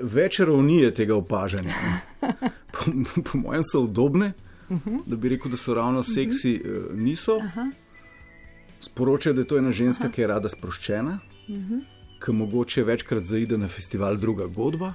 več 0.00 0.40
ravni 0.40 0.80
je 0.82 0.90
tega 0.94 1.16
opažanja. 1.16 1.74
Po, 2.74 2.90
po 3.30 3.38
mojem 3.38 3.62
so 3.64 3.84
udobne, 3.86 4.32
da 5.06 5.16
bi 5.16 5.28
rekel, 5.28 5.50
da 5.50 5.56
so 5.56 5.74
ravno 5.74 6.02
seksi, 6.02 6.56
uh, 6.64 6.94
niso. 6.98 7.38
Sporočajo, 8.80 9.34
da 9.34 9.40
je 9.40 9.48
to 9.48 9.58
ena 9.58 9.70
ženska, 9.72 10.10
ki 10.12 10.20
je 10.20 10.26
rada 10.28 10.48
sproščena, 10.48 11.18
ki 12.20 12.32
mogoče 12.32 12.84
večkrat 12.84 13.24
zaide 13.24 13.58
na 13.58 13.68
festival 13.68 14.16
Druga 14.20 14.46
godba, 14.46 14.94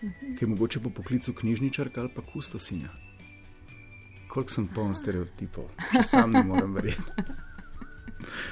ki 0.00 0.44
je 0.44 0.48
mogoče 0.48 0.80
po 0.80 0.90
poklicu 0.90 1.34
knjižničarka 1.34 2.00
ali 2.00 2.12
pa 2.14 2.22
kustosinja. 2.32 2.88
Koliko 4.28 4.52
sem 4.52 4.66
poln 4.66 4.94
stereotipov, 4.94 5.68
sam 6.02 6.30
ne 6.30 6.42
morem 6.42 6.74
verjeti. 6.74 7.26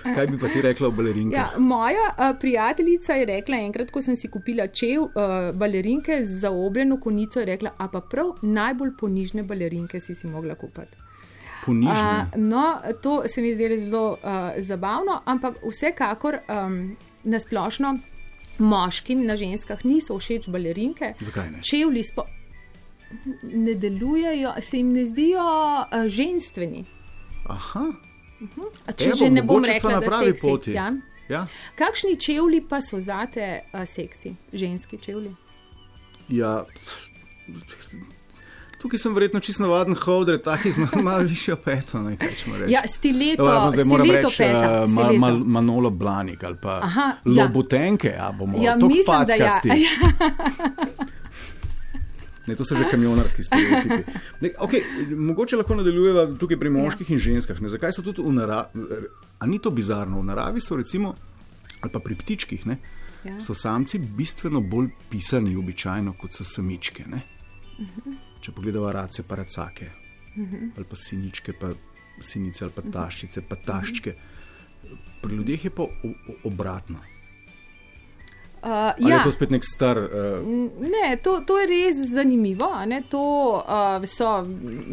Kaj 0.02 0.26
bi 0.26 0.38
pa 0.38 0.48
ti 0.48 0.62
rekla 0.62 0.88
o 0.88 0.90
balerinkah? 0.90 1.38
Ja, 1.38 1.58
moja 1.58 2.08
uh, 2.10 2.32
prijateljica 2.40 3.14
je 3.14 3.26
rekla 3.26 3.56
enkrat, 3.56 3.90
ko 3.90 4.02
sem 4.02 4.16
si 4.16 4.30
kupila 4.30 4.66
čev 4.66 5.02
uh, 5.02 5.12
balerinke 5.54 6.22
z 6.24 6.40
zaobljeno 6.40 7.00
konico, 7.00 7.40
je 7.40 7.46
rekla, 7.46 7.74
a 7.78 7.88
pa 7.88 8.00
prav 8.00 8.34
najbolj 8.42 8.96
ponižne 9.00 9.42
balerinke 9.42 10.00
si 10.00 10.14
si 10.14 10.26
mogla 10.26 10.54
kupiti. 10.54 10.98
Ponižne. 11.64 12.26
Uh, 12.34 12.40
no, 12.42 12.80
to 13.02 13.22
se 13.26 13.42
mi 13.42 13.54
zdelo 13.54 13.76
zelo 13.78 14.06
uh, 14.10 14.18
zabavno, 14.58 15.20
ampak 15.24 15.62
vsekakor 15.62 16.38
um, 16.48 16.96
nasplošno 17.24 17.98
moškim 18.58 19.26
na 19.26 19.36
ženskah 19.36 19.84
niso 19.84 20.18
všeč 20.18 20.48
balerinke. 20.48 21.14
Zakaj 21.20 21.50
ne? 21.50 21.62
Čevlji 21.62 22.02
spo... 22.02 22.26
ne 23.42 23.74
delujejo, 23.74 24.54
se 24.60 24.76
jim 24.76 24.92
ne 24.92 25.04
zdijo 25.04 25.44
uh, 25.44 26.06
ženstveni. 26.08 26.84
Aha, 27.46 27.90
A 28.86 28.92
Če 28.92 29.08
Evo, 29.08 29.16
že 29.16 29.30
ne 29.30 29.42
bom 29.42 29.64
rekla, 29.64 29.92
da 29.92 30.00
pravi 30.00 30.26
seksi. 30.28 30.46
poti. 30.46 30.72
Ja? 30.72 30.92
ja. 31.28 31.46
Kakšni 31.74 32.16
čevlji 32.16 32.60
pa 32.68 32.80
so 32.80 33.00
zate 33.00 33.60
uh, 33.72 33.84
seksi, 33.86 34.34
ženski 34.52 34.98
čevlji? 34.98 35.34
ja. 36.28 36.64
Tukaj 38.78 38.98
sem 38.98 39.14
verjetno 39.14 39.40
čisto 39.40 39.62
navaden 39.62 39.94
holder, 39.94 40.40
taki 40.42 40.70
z 40.70 40.76
malo, 40.96 41.22
višjo 41.22 41.56
peto. 41.56 42.00
Ne. 42.02 42.16
Ja, 42.66 42.82
stileto, 42.86 43.44
Dobro, 43.44 43.70
zdaj 43.70 43.84
moram 43.84 44.06
stileto 44.06 44.28
reči, 44.28 44.38
peta. 44.38 44.82
uh, 44.82 44.90
ma, 44.90 45.04
stileto. 45.04 45.18
ma, 45.18 45.30
Manolo 45.30 45.90
Blanik 45.90 46.44
ali 46.44 46.56
pa 46.62 46.80
Aha, 46.82 47.06
ja. 47.24 47.42
Lobutenke, 47.44 48.14
a 48.18 48.32
bomo 48.32 48.58
Ja, 48.58 48.76
mislim, 48.76 49.04
da 49.26 49.34
ja. 49.34 49.38
packasti. 49.38 49.70
Ne, 52.46 52.56
to 52.58 52.64
so 52.64 52.74
že 52.74 52.88
kamionarski 52.90 53.42
stereotipi. 53.46 54.02
Ne, 54.42 54.50
okay, 54.58 54.82
mogoče 55.14 55.56
lahko 55.56 55.76
nadaljujeva 55.78 56.26
tukaj 56.38 56.58
pri 56.58 56.72
moških 56.74 57.10
ja. 57.10 57.14
in 57.14 57.20
ženskah. 57.22 57.60
Ne, 57.62 57.70
zakaj 57.70 57.94
so 57.94 58.02
tudi 58.02 58.24
v 58.24 58.32
naravi? 58.34 58.86
A 59.38 59.46
ni 59.46 59.60
to 59.62 59.70
bizarno? 59.70 60.18
V 60.18 60.26
naravi 60.26 60.60
so 60.60 60.76
recimo, 60.76 61.14
ali 61.80 61.92
pa 61.92 62.02
pri 62.02 62.18
ptičkih, 62.18 62.66
ne, 62.66 62.78
Ja. 63.22 63.40
so 63.40 63.54
samci 63.54 63.98
bistveno 63.98 64.60
bolj 64.60 64.88
pisani 65.10 65.56
običajno 65.56 66.16
kot 66.18 66.34
so 66.34 66.44
samičke. 66.44 67.04
Ne? 67.06 67.20
Če 68.42 68.50
pogledamo 68.52 68.90
race, 68.92 69.22
pa 69.22 69.38
racake, 69.38 69.90
ali 70.76 70.86
pa 70.90 70.96
siničke, 70.98 71.52
pa 71.54 71.70
sinice, 72.18 72.64
ali 72.64 72.74
pa 72.74 72.82
taščice, 72.82 73.44
pa 73.46 73.56
taščke. 73.56 74.14
Pri 75.22 75.36
ljudeh 75.38 75.64
je 75.64 75.70
pa 75.70 75.86
obratno. 76.44 76.98
Uh, 78.62 78.68
Ali 78.68 79.10
ja. 79.10 79.16
je 79.16 79.24
to 79.24 79.30
spet 79.34 79.50
nek 79.50 79.64
star. 79.66 79.98
Uh, 79.98 80.46
Ne, 80.78 81.16
to, 81.22 81.40
to 81.46 81.58
je 81.58 81.66
res 81.66 81.96
zanimivo. 82.14 82.68
To 83.10 83.22
uh, 83.58 84.06
so 84.06 84.46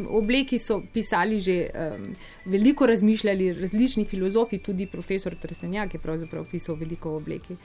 obleki, 0.09 0.57
so 0.57 0.81
pisali 0.93 1.38
že 1.39 1.69
um, 1.69 2.15
veliko, 2.45 2.85
razmišljali 2.85 3.53
različni 3.61 4.05
filozofi, 4.05 4.57
tudi 4.57 4.88
profesor 4.88 5.35
Trstenjak 5.35 5.93
je 5.93 5.99
pravzaprav 5.99 6.49
pisal 6.49 6.75
veliko 6.75 7.11
o 7.11 7.21
obleki. 7.21 7.55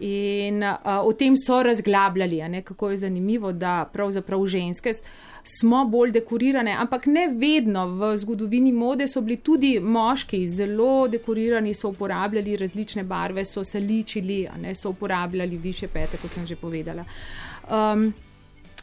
In 0.00 0.62
uh, 0.62 1.04
o 1.04 1.12
tem 1.12 1.36
so 1.36 1.62
razglabljali, 1.62 2.42
a 2.42 2.48
ne, 2.48 2.62
kako 2.62 2.90
je 2.90 2.96
zanimivo, 2.96 3.52
da 3.52 3.84
pravzaprav 3.92 4.46
ženske 4.46 4.92
smo 5.44 5.84
bolj 5.84 6.10
dekorirane, 6.12 6.72
ampak 6.78 7.06
ne 7.06 7.28
vedno. 7.28 7.86
V 7.86 8.16
zgodovini 8.16 8.72
mode 8.72 9.08
so 9.08 9.20
bili 9.20 9.36
tudi 9.36 9.80
moški 9.80 10.46
zelo 10.46 11.08
dekorirani, 11.08 11.74
so 11.74 11.88
uporabljali 11.88 12.56
različne 12.56 13.04
barve, 13.04 13.44
so 13.44 13.64
se 13.64 13.80
ličili, 13.80 14.46
a 14.48 14.56
ne, 14.56 14.74
so 14.74 14.90
uporabljali 14.90 15.56
više 15.56 15.88
pete, 15.88 16.16
kot 16.22 16.32
sem 16.32 16.46
že 16.46 16.56
povedala. 16.56 17.04
Um, 17.70 18.12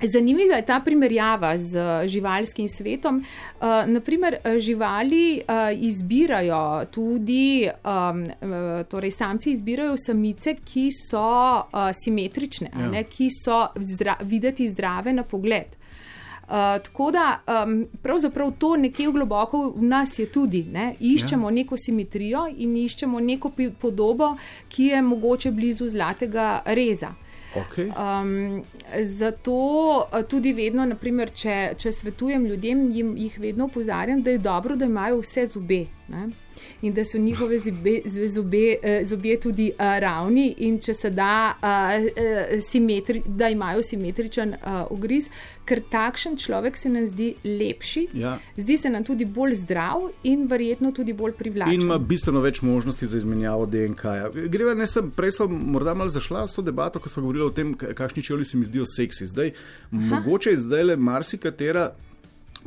Zanimiva 0.04 0.56
je 0.56 0.66
ta 0.66 0.80
primerjava 0.86 1.58
z 1.58 1.75
uh, 1.75 2.08
živalskim 2.08 2.68
svetom. 2.68 3.18
Uh, 3.18 3.68
naprimer, 3.88 4.38
uh, 4.46 4.58
živali 4.58 5.42
uh, 5.42 5.84
izbirajo 5.84 6.86
tudi, 6.92 7.70
um, 7.86 8.24
uh, 8.24 8.86
torej 8.89 9.12
samci 9.12 9.51
izbirajo 9.51 9.96
samice, 10.06 10.56
ki 10.66 10.89
so 10.92 11.24
uh, 11.58 11.89
simetrične, 12.04 12.70
Ja. 12.77 12.92
ja. 12.94 13.04
ki 13.04 13.30
so 13.44 13.68
zdra 13.75 14.16
videti 14.22 14.68
zdrave 14.68 15.13
na 15.13 15.24
pogled. 15.24 15.75
Uh, 16.48 16.54
tako 16.84 17.12
da 17.12 17.39
um, 17.66 17.88
pravzaprav 18.01 18.51
to 18.60 18.75
nekje 18.77 19.12
globoko 19.12 19.74
v 19.75 19.84
nas 19.84 20.20
je 20.20 20.25
tudi. 20.32 20.63
Ne? 20.63 20.94
Iščemo 21.00 21.50
ja. 21.50 21.54
neko 21.54 21.75
simetrijo 21.77 22.48
in 22.58 22.75
iščemo 22.77 23.20
neko 23.20 23.51
podobo, 23.82 24.36
ki 24.70 24.86
je 24.86 25.01
mogoče 25.01 25.51
blizu 25.51 25.89
zlatega 25.89 26.62
reza. 26.66 27.16
Okay. 27.61 27.87
Um, 27.91 28.63
zato 29.03 30.07
eh, 30.13 30.23
tudi 30.23 30.53
vedno, 30.53 30.85
naprimer, 30.85 31.31
če, 31.31 31.73
če 31.77 31.91
svetujem 31.91 32.45
ljudem, 32.45 32.89
jim, 32.91 33.15
jih 33.17 33.39
vedno 33.39 33.65
opozarjam, 33.65 34.21
da 34.23 34.35
je 34.35 34.43
dobro, 34.43 34.75
da 34.75 34.85
imajo 34.85 35.21
vse 35.21 35.47
zobe. 35.53 35.85
Ne? 36.07 36.27
In 36.81 36.93
da 36.93 37.05
so 37.05 37.17
njihove 37.17 37.59
zobe, 37.59 38.01
zobe, 38.27 38.75
eh, 38.81 39.05
zobje 39.05 39.39
tudi 39.39 39.71
uh, 39.71 40.00
ravni, 40.00 40.55
in 40.57 40.79
če 40.79 40.93
se 40.93 41.09
da, 41.09 41.53
uh, 41.62 42.59
simetri, 42.62 43.21
da 43.25 43.50
imajo 43.50 43.83
simetričen 43.83 44.53
uh, 44.53 44.91
ugriz, 44.91 45.29
ker 45.65 45.81
takšen 45.91 46.38
človek 46.38 46.77
se 46.77 46.89
nam 46.89 47.07
zdi 47.07 47.33
lepši, 47.43 48.07
Ja. 48.13 48.38
zdi 48.57 48.77
se 48.77 48.89
nam 48.89 49.03
tudi 49.03 49.25
bolj 49.25 49.53
zdrav 49.53 50.09
in 50.24 50.47
verjetno 50.47 50.91
tudi 50.91 51.13
bolj 51.13 51.33
privlačen. 51.38 51.74
In 51.74 51.81
ima 51.81 51.97
bistveno 51.97 52.41
več 52.41 52.62
možnosti 52.62 53.05
za 53.05 53.17
izmenjavo 53.17 53.65
DNK-ja. 53.65 54.29
Greva, 54.47 54.74
ne 54.74 54.88
sem, 54.88 55.12
prej 55.12 55.31
smo 55.31 55.47
morda 55.47 55.93
malo 55.93 56.09
zašla 56.09 56.45
v 56.45 56.55
to 56.55 56.62
debato, 56.62 57.00
ko 57.00 57.09
smo 57.09 57.21
govorili 57.21 57.45
o 57.45 57.50
tem, 57.51 57.74
kakšni 57.75 58.24
čevlji 58.24 58.45
se 58.45 58.57
mi 58.57 58.65
zdijo 58.65 58.86
seksi. 58.86 59.27
Zdaj, 59.27 59.51
mogoče 59.91 60.50
je 60.50 60.57
zdaj 60.57 60.83
le 60.83 60.95
marsikatera 60.95 61.91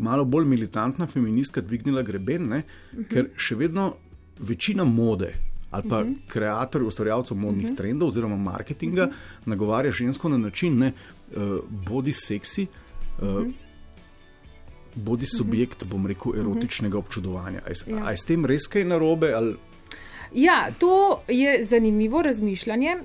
malo 0.01 0.25
bolj 0.25 0.49
militantna 0.49 1.07
feministka 1.07 1.61
dvignila 1.61 2.03
greben, 2.03 2.49
ne? 2.49 2.63
ker 3.11 3.31
še 3.37 3.59
vedno 3.61 3.93
večina 4.41 4.85
mode. 4.85 5.35
Ali 5.71 5.87
pa 5.89 6.01
ustvarjalcev, 6.27 6.83
ustvarjalcev 6.91 7.37
modnih 7.39 7.77
trendov 7.79 8.09
oziroma 8.11 8.35
marketinga 8.37 9.11
nagovarja 9.47 9.93
žensko 9.95 10.29
na 10.33 10.39
način, 10.49 10.79
ne, 10.83 10.89
uh, 11.31 11.61
bodi 11.87 12.11
seksi, 12.13 12.65
uh, 13.23 13.45
bodi 14.95 15.27
subjekt, 15.31 15.85
bom 15.87 16.07
rekel, 16.11 16.35
erotičnega 16.41 16.99
občudovanja. 16.99 17.61
A 17.67 17.71
je, 17.71 17.77
Ja. 17.87 18.17
s 18.17 18.27
tem 18.27 18.47
res 18.47 18.67
kaj 18.67 18.85
narobe? 18.85 19.31
Ali, 19.35 19.55
Ja, 20.35 20.69
to 20.79 21.21
je 21.29 21.65
zanimivo 21.65 22.23
razmišljanje. 22.23 22.97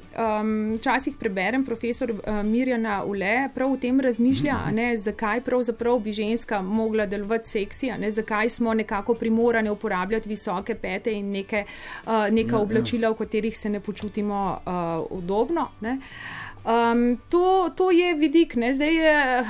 Um, 0.41 0.75
včasih 0.75 1.15
preberem 1.19 1.65
profesor 1.65 2.11
uh, 2.11 2.43
Mirjana 2.43 3.03
Ule, 3.03 3.49
prav 3.55 3.71
o 3.71 3.77
tem 3.77 3.99
razmišlja, 3.99 4.55
a 4.65 4.71
ne, 4.71 4.97
zakaj 4.97 5.41
pravzaprav 5.41 5.99
bi 5.99 6.13
ženska 6.13 6.61
mogla 6.61 7.05
delovati 7.05 7.49
seksi, 7.49 7.91
ne, 7.99 8.11
zakaj 8.11 8.49
smo 8.49 8.73
nekako 8.73 9.13
primorane 9.13 9.71
uporabljati 9.71 10.29
visoke 10.29 10.75
pete 10.75 11.13
in 11.13 11.31
neke, 11.31 11.65
uh, 12.05 12.11
neka 12.31 12.57
oblačila, 12.57 13.09
v 13.09 13.15
katerih 13.15 13.57
se 13.57 13.69
ne 13.69 13.79
počutimo 13.79 14.59
uh, 14.65 15.17
udobno. 15.17 15.67
Ne. 15.81 15.97
Um, 16.65 17.17
to, 17.29 17.69
to 17.75 17.91
je 17.91 18.15
vidik, 18.15 18.55
ne? 18.55 18.73
zdaj 18.73 18.95
je 18.95 19.43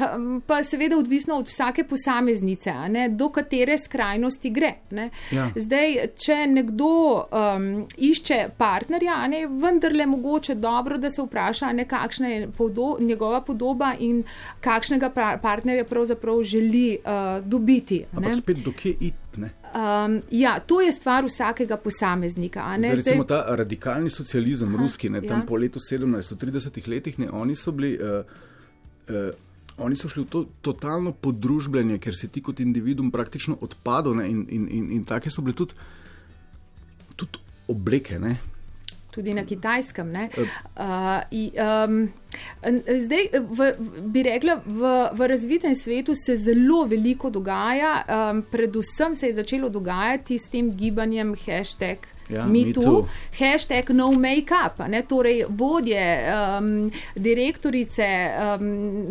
pa 0.48 0.64
seveda 0.64 0.98
odvisno 0.98 1.36
od 1.36 1.48
vsake 1.48 1.84
posameznice, 1.84 2.74
ne? 2.90 3.10
do 3.10 3.30
katere 3.30 3.78
skrajnosti 3.78 4.50
gre. 4.50 4.74
Ne? 4.92 5.10
Ja. 5.32 5.48
Zdaj, 5.56 5.96
če 6.20 6.36
nekdo 6.48 6.90
um, 7.24 7.70
išče 7.98 8.40
partnerja, 8.58 9.16
ne, 9.32 9.46
vendarle 9.48 10.06
mogoče 10.06 10.56
dobro, 10.56 10.98
da 10.98 11.10
se 11.10 11.24
vpraša, 11.24 11.72
ne, 11.74 11.88
kakšna 11.88 12.28
je 12.28 12.50
podo 12.58 12.98
njegova 13.00 13.42
podoba 13.42 13.94
in 14.00 14.24
kakšnega 14.62 15.10
pra- 15.16 15.38
partnerja 15.42 15.86
pravzaprav 15.86 16.44
želi 16.44 16.98
uh, 17.00 17.46
dobiti. 17.46 18.00
ne. 18.12 18.18
ampak 18.18 18.36
spet 18.36 18.58
do 18.66 18.72
kje 18.72 18.92
iti? 19.00 19.26
ne? 19.38 19.50
Um, 19.76 20.22
ja, 20.32 20.60
to 20.60 20.82
je 20.82 20.92
stvar 20.92 21.26
vsakega 21.26 21.78
posameznika. 21.78 22.76
Zdaj, 22.78 22.96
recimo 22.96 23.24
ta 23.24 23.44
radikalni 23.56 24.10
socializem, 24.10 24.70
Aha, 24.72 24.84
ruski, 24.84 25.10
ne, 25.10 25.22
tam 25.22 25.40
ja. 25.40 25.46
po 25.48 25.58
letu 25.60 25.80
17, 25.80 26.32
v 26.32 26.38
30 26.38 26.88
letih, 26.88 27.20
ne, 27.20 27.30
oni 27.32 27.56
so 27.56 27.72
bili. 27.72 27.98
Uh, 28.00 28.24
uh, 29.10 29.34
Oni 29.76 29.92
so 30.00 30.08
šli 30.08 30.22
v 30.24 30.28
to 30.32 30.42
totalno 30.64 31.12
podružbljanje, 31.12 31.98
ker 32.00 32.16
si 32.16 32.30
ti 32.32 32.40
kot 32.40 32.62
individuum 32.64 33.10
praktično 33.12 33.58
odpadel, 33.62 34.14
ne, 34.16 34.30
in, 34.32 34.46
in, 34.48 34.68
in, 34.72 34.86
in 34.96 35.02
take 35.04 35.28
so 35.30 35.44
bile 35.44 35.52
tudi, 35.52 35.76
tudi 37.20 37.42
obleke. 37.68 38.16
Ne. 38.20 38.38
Tudi 39.16 39.34
na 39.34 39.46
kitajskem. 39.46 40.12
ne. 40.12 40.30
Uh, 40.36 41.22
i, 41.32 41.52
um, 41.56 42.14
zdaj, 43.00 43.30
v, 43.34 43.70
bi 44.12 44.24
rekla, 44.24 44.60
v, 44.66 44.92
v 45.14 45.28
razvitem 45.28 45.76
svetu 45.76 46.16
se 46.16 46.38
zelo 46.38 46.84
veliko 46.84 47.30
dogaja, 47.30 48.04
um, 48.04 48.44
predvsem 48.52 49.16
se 49.16 49.28
je 49.28 49.40
začelo 49.40 49.70
dogajati 49.70 50.40
s 50.40 50.50
tem 50.50 50.72
gibanjem 50.76 51.36
hashtag. 51.46 52.12
Ja, 52.30 52.48
too, 52.74 52.84
too. 52.84 53.08
hashtag 53.38 53.90
no 53.94 54.10
make-up, 54.12 54.80
a 54.82 54.88
ne, 54.90 55.04
torej 55.06 55.44
vodje, 55.50 56.02
um, 56.26 56.92
direktorice 57.16 58.08
um, 58.34 58.66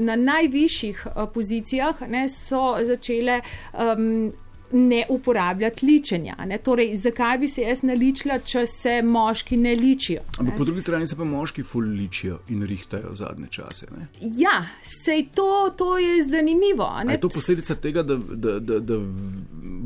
na 0.04 0.16
najvišjih 0.16 1.06
uh, 1.06 1.28
pozicijah 1.30 2.02
ne, 2.10 2.26
so 2.28 2.74
začele 2.82 3.38
um, 3.70 4.32
ne 4.74 5.06
uporabljati 5.08 5.86
ličenja. 5.86 6.34
Ne, 6.46 6.58
torej, 6.58 6.96
zakaj 6.96 7.38
bi 7.38 7.48
se 7.48 7.62
jaz 7.62 7.82
naličila, 7.82 8.38
če 8.38 8.66
se 8.66 8.94
moški 9.02 9.56
ne 9.56 9.74
ličijo? 9.78 10.22
Ampak 10.38 10.56
po 10.58 10.64
drugi 10.64 10.82
strani 10.82 11.06
se 11.06 11.16
pa 11.16 11.24
moški 11.24 11.62
fuličijo 11.62 12.40
in 12.48 12.62
rihtajo 12.66 13.14
zadnje 13.14 13.46
čase. 13.50 13.86
Ne. 13.96 14.08
Ja, 14.20 14.64
sej 14.82 15.28
to, 15.34 15.70
to 15.76 15.98
je 15.98 16.24
zanimivo. 16.28 16.90
Ne? 17.04 17.14
je 17.14 17.20
to 17.20 17.28
posledica 17.28 17.74
tega, 17.74 18.02
da, 18.02 18.16
da, 18.16 18.58
da, 18.58 18.80
da 18.80 18.98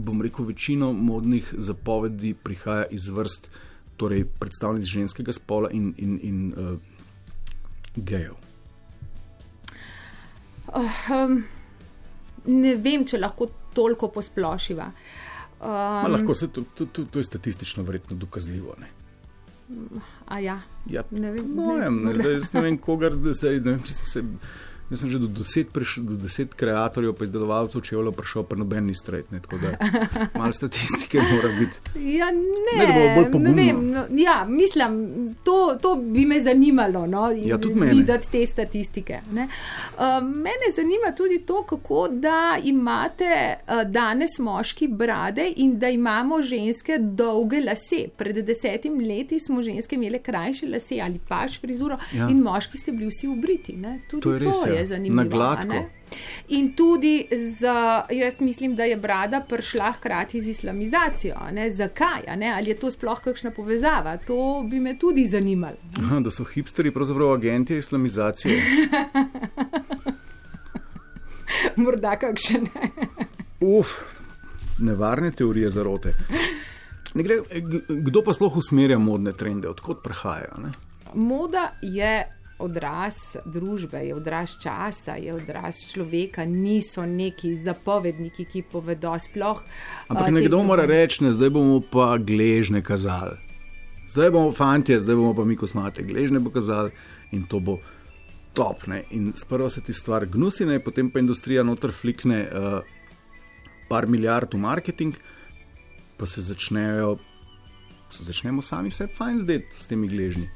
bom 0.09 0.23
rekel, 0.23 0.45
večino 0.45 0.93
modnih 0.93 1.55
zapovedi 1.59 2.35
prihaja 2.35 2.87
iz 2.91 3.09
vrst 3.09 3.51
torej 3.97 4.25
predstavnic 4.41 4.85
ženskega 4.85 5.33
spola 5.33 5.71
in, 5.71 5.93
in, 5.99 6.19
in 6.23 6.53
uh, 6.57 6.79
gejev. 7.97 8.35
Um, 10.69 11.43
ne 12.47 12.75
vem, 12.77 13.05
če 13.09 13.19
lahko 13.19 13.51
toliko 13.79 14.11
posplošiva. 14.19 14.91
Ma, 14.91 16.05
Um, 16.05 16.13
lahko 16.13 16.35
se 16.39 16.47
to, 16.55 16.63
to, 16.79 16.85
to, 16.87 17.03
to 17.11 17.19
je 17.19 17.25
statistično 17.27 17.83
verjetno 17.83 18.15
dokazljivo. 18.17 18.77
Ne? 18.79 18.91
a 20.29 20.39
ja, 20.39 20.61
Ja, 20.87 21.03
ne 21.11 21.33
vem. 21.35 21.49
ne, 21.57 22.13
ne, 22.15 22.29
jaz 22.31 22.53
ne 22.55 22.63
vem, 22.65 22.79
kogar, 22.79 23.17
da 23.19 23.33
zdaj, 23.37 23.59
ne 23.61 23.75
vem, 23.75 23.83
če 23.85 23.97
sem 23.97 24.07
se. 24.07 24.23
Jaz 24.91 25.01
sem 25.01 25.09
že 25.09 25.19
do 25.19 25.27
deset, 25.29 25.69
priš, 25.69 25.97
do 25.99 26.17
deset 26.17 26.55
kreatorjev, 26.55 27.13
pa 27.13 27.25
izdelovalcev 27.25 27.81
čevljev 27.83 28.13
prišel, 28.13 28.43
pa 28.43 28.57
noben 28.57 28.87
ni 28.87 28.95
straight. 28.95 29.31
Ne, 29.31 29.41
tako 29.41 29.59
da 29.59 29.75
malo 30.35 30.53
statistike 30.53 31.21
mora 31.33 31.49
biti. 31.59 31.77
Ja, 32.09 32.31
ne, 32.31 32.79
Ne, 32.79 32.87
ne 33.35 33.53
vem. 33.55 33.83
No, 33.89 34.05
ja, 34.13 34.47
mislim, 34.47 34.95
to, 35.45 35.79
to 35.83 35.97
bi 35.97 36.25
me 36.27 36.43
zanimalo, 36.43 37.07
no, 37.07 37.31
Ja, 37.31 37.57
videti 37.85 38.31
te 38.31 38.47
statistike. 38.47 39.21
ne. 39.33 39.49
Uh, 39.93 40.01
mene 40.25 40.69
zanima 40.77 41.13
tudi 41.13 41.39
to, 41.41 41.63
kako 41.63 42.09
da 42.11 42.57
imate 42.65 43.25
uh, 43.59 43.83
danes 43.85 44.39
moški 44.39 44.89
brade 44.89 45.53
in 45.57 45.79
da 45.79 45.89
imamo 45.89 46.43
ženske 46.43 46.99
dolge 46.99 47.61
lase. 47.61 48.09
Pred 48.17 48.37
desetim 48.39 48.95
leti 49.01 49.41
smo 49.41 49.63
ženske 49.63 49.97
imele 49.97 50.19
krajše 50.21 50.67
lase 50.67 51.01
ali 51.01 51.21
paš 51.29 51.61
frizuro 51.61 51.99
Ja. 52.13 52.29
in 52.29 52.39
moški 52.39 52.79
ste 52.79 52.93
bili 52.93 53.07
vsi 53.09 53.29
ubriti. 53.29 53.73
Ne. 53.75 54.01
Tudi 54.11 54.23
To 54.23 54.33
je 54.33 54.39
res, 54.39 54.57
ja. 54.67 54.73
je 54.73 54.78
zanimivo. 54.87 55.23
Na 55.23 55.29
gladko. 55.29 55.73
a 55.73 55.75
ne? 55.75 55.89
In 56.49 56.73
tudi, 56.73 57.29
z, 57.33 57.67
jaz 58.11 58.41
mislim, 58.41 58.75
da 58.75 58.85
je 58.85 58.97
brada 58.97 59.41
prišla 59.41 59.93
hkrati 59.93 60.41
z 60.41 60.49
islamizacijo. 60.49 61.35
a 61.37 61.51
Ne? 61.51 61.71
Zakaj? 61.71 62.23
a 62.29 62.37
Ne? 62.37 62.49
Ali 62.49 62.71
je 62.71 62.77
to 62.77 62.91
sploh 62.91 63.21
kakšna 63.21 63.51
povezava? 63.51 64.17
To 64.17 64.65
bi 64.71 64.81
me 64.81 64.99
tudi 64.99 65.27
zanimalo. 65.27 65.77
Aha, 65.99 66.21
da 66.21 66.31
so 66.31 66.45
hipsteri 66.45 66.91
pravzaprav 66.91 67.33
agenti 67.33 67.77
islamizacije. 67.77 68.63
Morda 71.77 72.17
kakšen. 72.17 72.67
Uf, 73.79 73.89
nevarne 74.79 75.31
teorije 75.31 75.71
zarote. 75.71 76.15
Ne 77.15 77.23
Gre, 77.23 77.37
kdo 77.89 78.23
pa 78.23 78.33
sploh 78.33 78.57
usmerja 78.57 78.99
modne 78.99 79.33
trende, 79.33 79.69
odkot 79.69 80.03
prihajajo? 80.03 80.61
Ne? 80.63 80.71
Moda 81.15 81.73
je 81.83 82.38
odraz 82.59 83.37
družbe, 83.47 84.01
je 84.07 84.15
odraz 84.15 84.57
časa, 84.63 85.15
je 85.15 85.35
odraz 85.35 85.79
človeka, 85.93 86.45
niso 86.45 87.07
neki 87.07 87.55
zapovedniki, 87.57 88.45
ki 88.45 88.65
povedo 88.73 89.15
sploh. 89.19 89.63
Ampak 90.09 90.29
a, 90.29 90.35
nekdo 90.35 90.63
mora 90.67 90.87
reči, 90.89 91.23
ne, 91.25 91.33
zdaj 91.33 91.55
bomo 91.55 91.79
pa 91.81 92.17
gležne 92.19 92.83
kazali. 92.83 93.39
Zdaj 94.09 94.31
bomo 94.35 94.53
fanti, 94.53 94.97
zdaj 95.01 95.17
bomo 95.17 95.35
pa 95.37 95.45
mi 95.45 95.57
kosmate, 95.57 96.03
gležne 96.03 96.41
bo 96.43 96.51
kazali 96.51 96.91
in 97.33 97.45
to 97.47 97.61
bo 97.61 97.79
top. 98.57 98.87
Ne? 98.91 99.05
In 99.15 99.33
sprva 99.37 99.69
se 99.69 99.83
ti 99.85 99.93
stvar 99.93 100.27
gnusine, 100.27 100.81
potem 100.83 101.11
pa 101.11 101.23
industrija 101.23 101.63
noter 101.63 101.93
flikne 101.95 102.43
uh, 102.49 102.81
par 103.89 104.09
milijard 104.09 104.55
v 104.55 104.63
marketing, 104.65 105.15
pa 106.19 106.27
se 106.27 106.43
začnejo, 106.43 107.19
se 108.11 108.25
začnemo 108.25 108.63
sami 108.63 108.91
sebi 108.91 109.15
fajn 109.15 109.41
zdeti 109.45 109.79
s 109.79 109.87
temi 109.87 110.09
gležnji. 110.09 110.49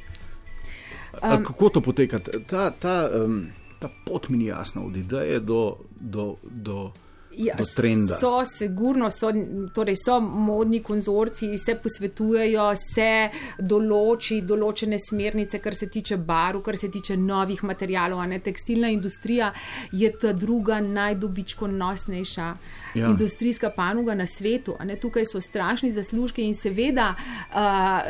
Um, 1.22 1.44
kako 1.44 1.68
to 1.68 1.80
poteka? 1.80 2.18
Ta, 2.46 2.70
ta, 2.70 3.10
um, 3.24 3.48
ta 3.78 3.88
pot 4.04 4.28
mi 4.28 4.38
ni 4.38 4.46
jasna, 4.46 4.82
od 4.82 4.96
ideje 4.96 5.40
do, 5.40 5.76
do, 6.00 6.36
do, 6.42 6.92
Ja, 7.36 7.54
do 7.56 7.64
trenda. 7.76 8.16
So, 8.18 8.44
sigurno 8.44 9.10
so, 9.10 9.30
torej 9.74 9.96
so 9.96 10.20
modni 10.20 10.82
konzorciji, 10.82 11.58
se 11.58 11.74
posvetujejo, 11.74 12.66
se 12.76 13.30
določi 13.58 14.40
določene 14.42 14.98
smernice, 14.98 15.58
kar 15.58 15.74
se 15.74 15.86
tiče 15.88 16.16
barv, 16.16 16.60
kar 16.62 16.76
se 16.76 16.90
tiče 16.90 17.16
novih 17.16 17.64
materijalov. 17.64 18.26
ne. 18.28 18.38
Tekstilna 18.38 18.88
industrija 18.88 19.52
je 19.92 20.12
ta 20.12 20.32
druga 20.32 20.80
najdobičkonosnejša 20.80 22.54
Ja. 22.94 23.06
industrijska 23.08 23.70
panoga 23.70 24.14
na 24.14 24.26
svetu. 24.26 24.74
ne. 24.84 24.96
Tukaj 24.96 25.24
so 25.24 25.40
strašni 25.40 25.92
zaslužki 25.92 26.42
in 26.44 26.54
seveda 26.54 27.14
uh, 27.14 27.56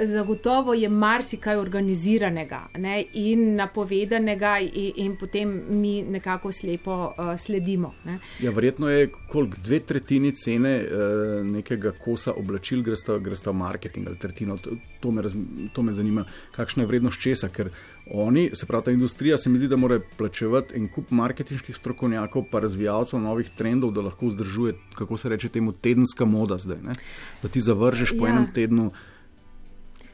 zagotovo 0.05 0.75
je 0.75 0.89
marsikaj 0.89 1.57
organiziranega 1.57 2.69
ne, 2.79 3.05
in 3.13 3.55
napovedanega 3.57 4.59
in, 4.59 4.93
in 4.97 5.17
potem 5.17 5.63
mi 5.71 6.03
nekako 6.03 6.53
slepo 6.53 6.91
uh, 7.09 7.39
sledimo. 7.39 7.95
Ne. 8.05 8.19
Ja, 8.41 8.51
verjetno 8.51 8.89
je 8.91 9.12
koliko 9.29 9.57
dve 9.65 9.79
tretjini 9.81 10.33
cene 10.37 10.73
uh, 10.85 11.47
nekega 11.47 11.93
kosa 12.05 12.33
oblačil 12.37 12.83
gre 12.83 12.97
sta 12.97 13.51
v 13.51 13.55
marketing 13.57 14.09
ali 14.09 14.19
tretjino. 14.19 14.57
To, 14.59 14.77
to, 15.01 15.11
me 15.11 15.23
raz, 15.23 15.37
to 15.73 15.83
me 15.83 15.93
zanima, 15.93 16.25
kakšna 16.57 16.83
je 16.83 16.91
vrednost 16.91 17.21
česa, 17.21 17.49
ker 17.49 17.71
oni, 18.11 18.51
se 18.55 18.67
pravi, 18.67 18.85
ta 18.85 18.91
industrija, 18.91 19.39
se 19.39 19.51
mi 19.51 19.59
zdi, 19.59 19.69
da 19.69 19.77
mora 19.77 20.01
plačevati 20.19 20.77
en 20.77 20.89
kup 20.89 21.11
marketinških 21.11 21.77
strokovnjakov, 21.77 22.45
pa 22.51 22.61
razvijalcev 22.61 23.21
novih 23.21 23.51
trendov, 23.57 23.95
da 23.97 24.05
lahko 24.05 24.29
vzdržuje, 24.31 24.75
kako 24.95 25.17
se 25.17 25.29
reče, 25.29 25.49
temu 25.49 25.73
tedenska 25.73 26.25
moda 26.25 26.59
zdaj. 26.59 26.83
Ne? 26.83 26.99
Da 27.43 27.49
ti 27.49 27.61
zavržeš 27.61 28.19
po 28.19 28.27
ja. 28.27 28.35
enem 28.35 28.53
tednu 28.55 28.93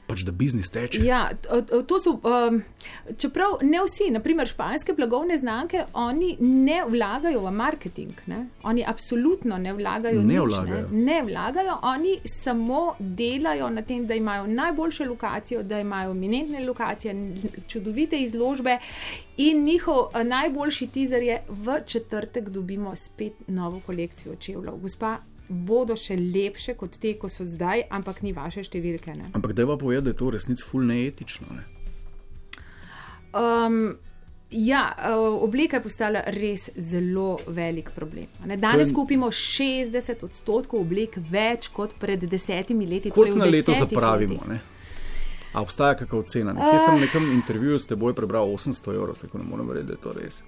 pač 0.09 0.25
da 0.25 0.33
biznis 0.33 0.71
teče. 0.73 1.03
Ja, 1.05 1.29
to 1.87 1.99
so, 2.01 2.15
um, 2.25 2.63
čeprav 3.21 3.59
ne 3.63 3.83
vsi, 3.85 4.09
naprimer 4.15 4.49
španske 4.49 4.95
blagovne 4.97 5.37
znamke, 5.39 5.85
oni 5.93 6.31
ne 6.41 6.81
vlagajo 6.89 7.45
v 7.45 7.53
marketing. 7.53 8.23
Ne? 8.27 8.47
Oni 8.63 8.85
absolutno 8.89 9.59
ne 9.61 9.75
vlagajo. 9.77 10.23
Ne, 10.23 10.35
nič, 10.35 10.55
vlagajo. 10.55 10.89
Ne? 10.91 11.05
ne 11.05 11.21
vlagajo, 11.29 11.79
oni 11.93 12.17
samo 12.25 12.83
delajo 12.99 13.69
na 13.71 13.85
tem, 13.85 14.07
da 14.09 14.17
imajo 14.17 14.47
najboljše 14.47 15.09
lokacijo, 15.09 15.63
da 15.63 15.81
imajo 15.81 16.17
eminentne 16.17 16.65
lokacije, 16.67 17.15
čudovite 17.69 18.19
izložbe. 18.25 18.79
In 19.39 19.65
njihov 19.65 20.09
eh, 20.15 20.25
najboljši 20.25 20.87
teaser 20.95 21.23
je, 21.23 21.43
v 21.49 21.81
četrtek 21.87 22.49
dobimo 22.49 22.97
spet 22.97 23.33
novo 23.47 23.81
kolekcijo 23.87 24.37
čevljev. 24.37 24.81
Gospa, 24.83 25.19
bodo 25.49 25.97
še 25.97 26.17
lepše 26.17 26.75
kot 26.79 26.99
te, 27.01 27.15
ko 27.19 27.31
so 27.33 27.47
zdaj, 27.49 27.87
ampak 27.91 28.23
ni 28.23 28.35
vaše 28.37 28.65
številke. 28.67 29.15
Ne? 29.17 29.31
Ampak 29.33 29.55
da 29.57 29.65
je 29.65 29.71
pa 29.71 29.77
povedati, 29.81 30.05
da 30.09 30.15
je 30.15 30.21
to 30.21 30.31
resnici 30.35 30.67
ful 30.67 30.85
neetično. 30.89 31.49
Ne? 31.57 31.65
Um, 33.39 33.97
ja, 34.51 34.83
uh, 34.97 35.43
oblika 35.45 35.81
je 35.81 35.85
postala 35.85 36.23
res 36.35 36.69
zelo 36.77 37.39
velik 37.47 37.91
problem. 37.97 38.29
Danes 38.57 38.93
je... 38.93 38.97
kupimo 38.97 39.31
60 39.33 40.25
odstotkov 40.25 40.85
oblek 40.85 41.21
več 41.31 41.71
kot 41.73 41.97
pred 42.01 42.29
desetimi 42.29 42.89
leti. 42.89 43.13
Kot 43.13 43.29
torej 43.29 43.41
na 43.41 43.49
leto 43.49 43.77
zapravimo. 43.77 44.41
A 45.49 45.65
obstaja 45.65 45.97
kakšna 45.97 46.23
cena? 46.29 46.53
Nekje 46.53 46.77
uh... 46.77 46.85
sem 46.85 46.97
v 46.97 47.03
nekem 47.07 47.33
intervjuju 47.41 47.81
s 47.81 47.89
teboj 47.89 48.17
prebral 48.17 48.53
800 48.53 48.97
evrov, 48.97 49.17
tako 49.21 49.41
ne 49.41 49.49
morem 49.49 49.69
verjeti, 49.69 49.93
da 49.93 49.97
je 49.97 50.05
to 50.05 50.17
res. 50.17 50.43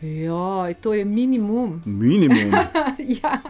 Ja, 0.00 0.74
to 0.80 0.94
je 0.94 1.04
minimum. 1.04 1.82
Minimum. 1.84 2.52
ja. 3.22 3.40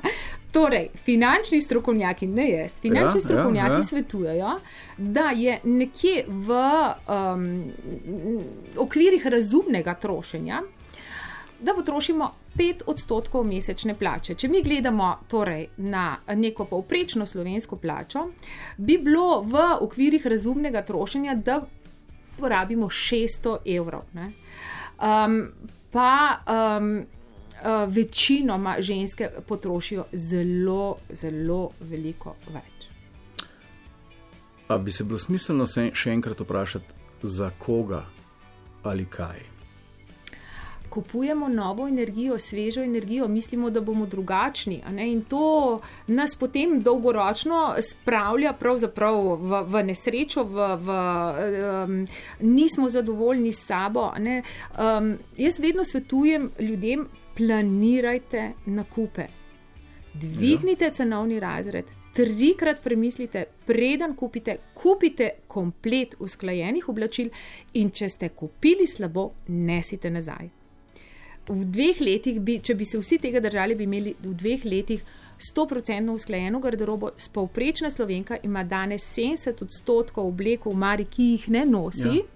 Torej, 0.53 0.89
finančni 0.95 1.61
strokovnjaki, 1.61 2.27
ne 2.27 2.51
jaz, 2.51 2.73
finančni 2.81 3.19
ja, 3.19 3.21
strokovnjaki 3.21 3.71
ja, 3.71 3.75
ja. 3.75 3.83
svetujejo, 3.83 4.51
da 4.99 5.31
je 5.35 5.59
nekje 5.65 6.25
v 6.29 6.61
um, 7.09 7.65
okvirih 8.79 9.27
razumnega 9.27 9.95
trošenja, 9.95 10.63
da 11.61 11.75
potrošimo 11.75 12.31
5 12.57 12.83
odstotkov 12.87 13.45
mesečne 13.45 13.95
plače. 13.95 14.35
Če 14.35 14.49
mi 14.49 14.63
gledamo 14.63 15.17
torej, 15.29 15.67
na 15.77 16.17
neko 16.35 16.65
povprečno 16.65 17.27
slovensko 17.27 17.77
plačo, 17.77 18.29
bi 18.77 18.99
bilo 18.99 19.43
v 19.43 19.65
okvirih 19.81 20.27
razumnega 20.27 20.83
trošenja, 20.83 21.35
da 21.35 21.63
porabimo 22.39 22.87
600 22.87 23.57
evrov. 23.77 24.03
Um, 24.15 25.41
pa 25.95 26.43
um, 26.47 26.99
uh, 26.99 27.95
večinoma 27.95 28.77
ženske 28.79 29.31
potrošijo 29.49 30.05
zelo, 30.13 30.97
zelo 31.11 31.71
veliko 31.81 32.35
več. 32.51 32.89
A 34.69 34.79
bi 34.79 34.91
se 34.91 35.05
bilo 35.05 35.19
smiselno 35.19 35.67
se 35.67 35.91
še 35.95 36.11
enkrat 36.11 36.41
vprašati, 36.41 37.03
za 37.23 37.51
koga 37.59 38.03
ali 38.83 39.07
kaj? 39.07 39.54
Kupujemo 40.95 41.49
novo 41.49 41.89
energijo, 41.89 42.39
svežo 42.39 42.83
energijo, 42.83 43.29
mislimo, 43.29 43.71
da 43.71 43.81
bomo 43.81 44.07
drugačni. 44.07 44.83
In 44.99 45.25
to 45.25 45.79
nas 46.07 46.37
potem 46.39 46.83
dolgoročno 46.83 47.75
spravlja 47.83 48.55
v, 48.61 49.63
v 49.67 49.83
nesrečo, 49.83 50.45
v, 50.45 50.69
v, 50.87 50.99
um, 51.85 52.07
nismo 52.41 52.89
zadovoljni 52.89 53.53
s 53.53 53.67
sabo. 53.67 54.13
Um, 54.15 55.19
jaz 55.37 55.59
vedno 55.59 55.85
svetujem 55.85 56.51
ljudem, 56.61 57.09
planirajte 57.37 58.53
nakupe. 58.67 59.27
Dvignite 60.15 60.91
cenovni 60.91 61.41
razred, 61.41 61.85
trikrat 62.15 62.83
premislite, 62.83 63.45
preden 63.67 64.15
kupite, 64.17 64.57
kupite 64.75 65.31
komplet 65.47 66.15
usklajenih 66.19 66.89
oblačil 66.89 67.31
in 67.73 67.91
če 67.91 68.09
ste 68.09 68.29
kupili 68.29 68.87
slabo, 68.87 69.33
nesite 69.49 70.11
nazaj. 70.11 70.64
V 71.49 71.65
dveh 71.69 72.01
letih, 72.01 72.41
bi, 72.41 72.59
če 72.65 72.75
bi 72.75 72.87
se 72.89 72.99
vsi 72.99 73.19
tega 73.21 73.41
držali, 73.45 73.77
bi 73.77 73.85
imeli 73.85 74.15
v 74.23 74.33
dveh 74.33 74.65
letih 74.65 75.03
100% 75.39 76.11
usklajeno 76.11 76.61
garderobo. 76.61 77.11
Spovprečna 77.17 77.91
slovenka 77.91 78.39
ima 78.43 78.65
danes 78.65 79.05
70 79.17 79.63
odstotkov 79.63 80.29
oblekov 80.29 80.73
v 80.73 80.79
Mari, 80.79 81.05
ki 81.11 81.31
jih 81.35 81.49
ne 81.49 81.67
nosi. 81.67 82.17
Ja. 82.17 82.31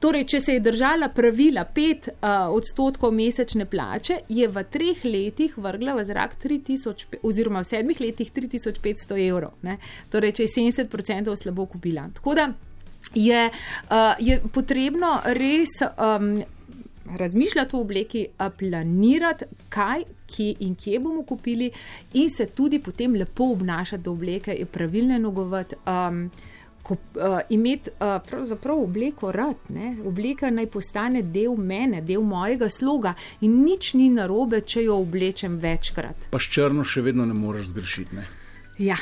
Torej, 0.00 0.26
če 0.28 0.40
se 0.40 0.56
je 0.56 0.60
držala 0.60 1.08
pravila 1.08 1.64
5 1.64 2.08
uh, 2.12 2.32
odstotkov 2.52 3.14
mesečne 3.16 3.64
plače, 3.70 4.18
je 4.28 4.48
v 4.48 4.64
treh 4.70 5.04
letih 5.04 5.56
vrgla 5.56 5.94
v 5.96 6.04
zrak 6.04 6.36
3000, 6.42 7.20
oziroma 7.24 7.62
v 7.64 7.70
sedmih 7.70 8.00
letih 8.00 8.32
3500 8.32 9.16
evrov. 9.24 9.56
Ne? 9.64 9.78
Torej, 10.12 10.36
če 10.36 10.48
je 10.48 10.54
70% 10.58 11.36
slabo 11.40 11.66
kupila. 11.72 12.08
Tako 12.14 12.36
da 12.36 12.50
je, 13.14 13.46
uh, 13.48 14.12
je 14.20 14.40
potrebno 14.52 15.20
res. 15.36 15.80
Um, 15.96 16.42
Razmišljati 17.04 17.76
o 17.76 17.80
obleki, 17.80 18.26
planirati, 18.58 19.44
kaj, 19.68 20.04
kje 20.26 20.54
in 20.60 20.74
kje 20.74 21.00
bomo 21.00 21.22
kupili, 21.22 21.70
in 22.14 22.30
se 22.30 22.46
tudi 22.46 22.78
potem 22.78 23.14
lepo 23.14 23.50
obnašati 23.52 24.02
do 24.02 24.12
obleke, 24.12 24.56
pravilno 24.72 25.18
nogovati. 25.18 25.76
Um, 25.86 26.30
ko, 26.84 26.94
uh, 26.94 27.38
imeti 27.48 27.90
uh, 27.90 28.22
pravzaprav 28.30 28.82
obleko 28.82 29.32
rad, 29.32 29.56
ne? 29.68 29.96
obleka 30.06 30.50
naj 30.50 30.66
postane 30.66 31.22
del 31.22 31.56
mene, 31.56 32.02
del 32.04 32.22
mojega 32.22 32.68
sloga 32.70 33.14
in 33.40 33.62
nič 33.64 33.94
ni 33.94 34.10
narobe, 34.12 34.60
če 34.60 34.84
jo 34.84 35.00
oblečem 35.00 35.58
večkrat. 35.62 36.28
Pa 36.30 36.40
s 36.40 36.50
črno 36.52 36.84
še 36.84 37.06
vedno 37.08 37.26
ne 37.26 37.36
moreš 37.36 37.72
zgrešiti. 37.72 38.20
Ne? 38.20 38.26
Ja, 38.78 38.98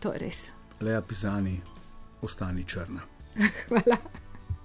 to 0.00 0.12
je 0.12 0.24
res. 0.26 0.46
Le 0.84 0.98
a 0.98 1.00
pisani, 1.00 1.56
ostani 2.22 2.66
črna. 2.68 3.06
Hvala. 3.68 4.02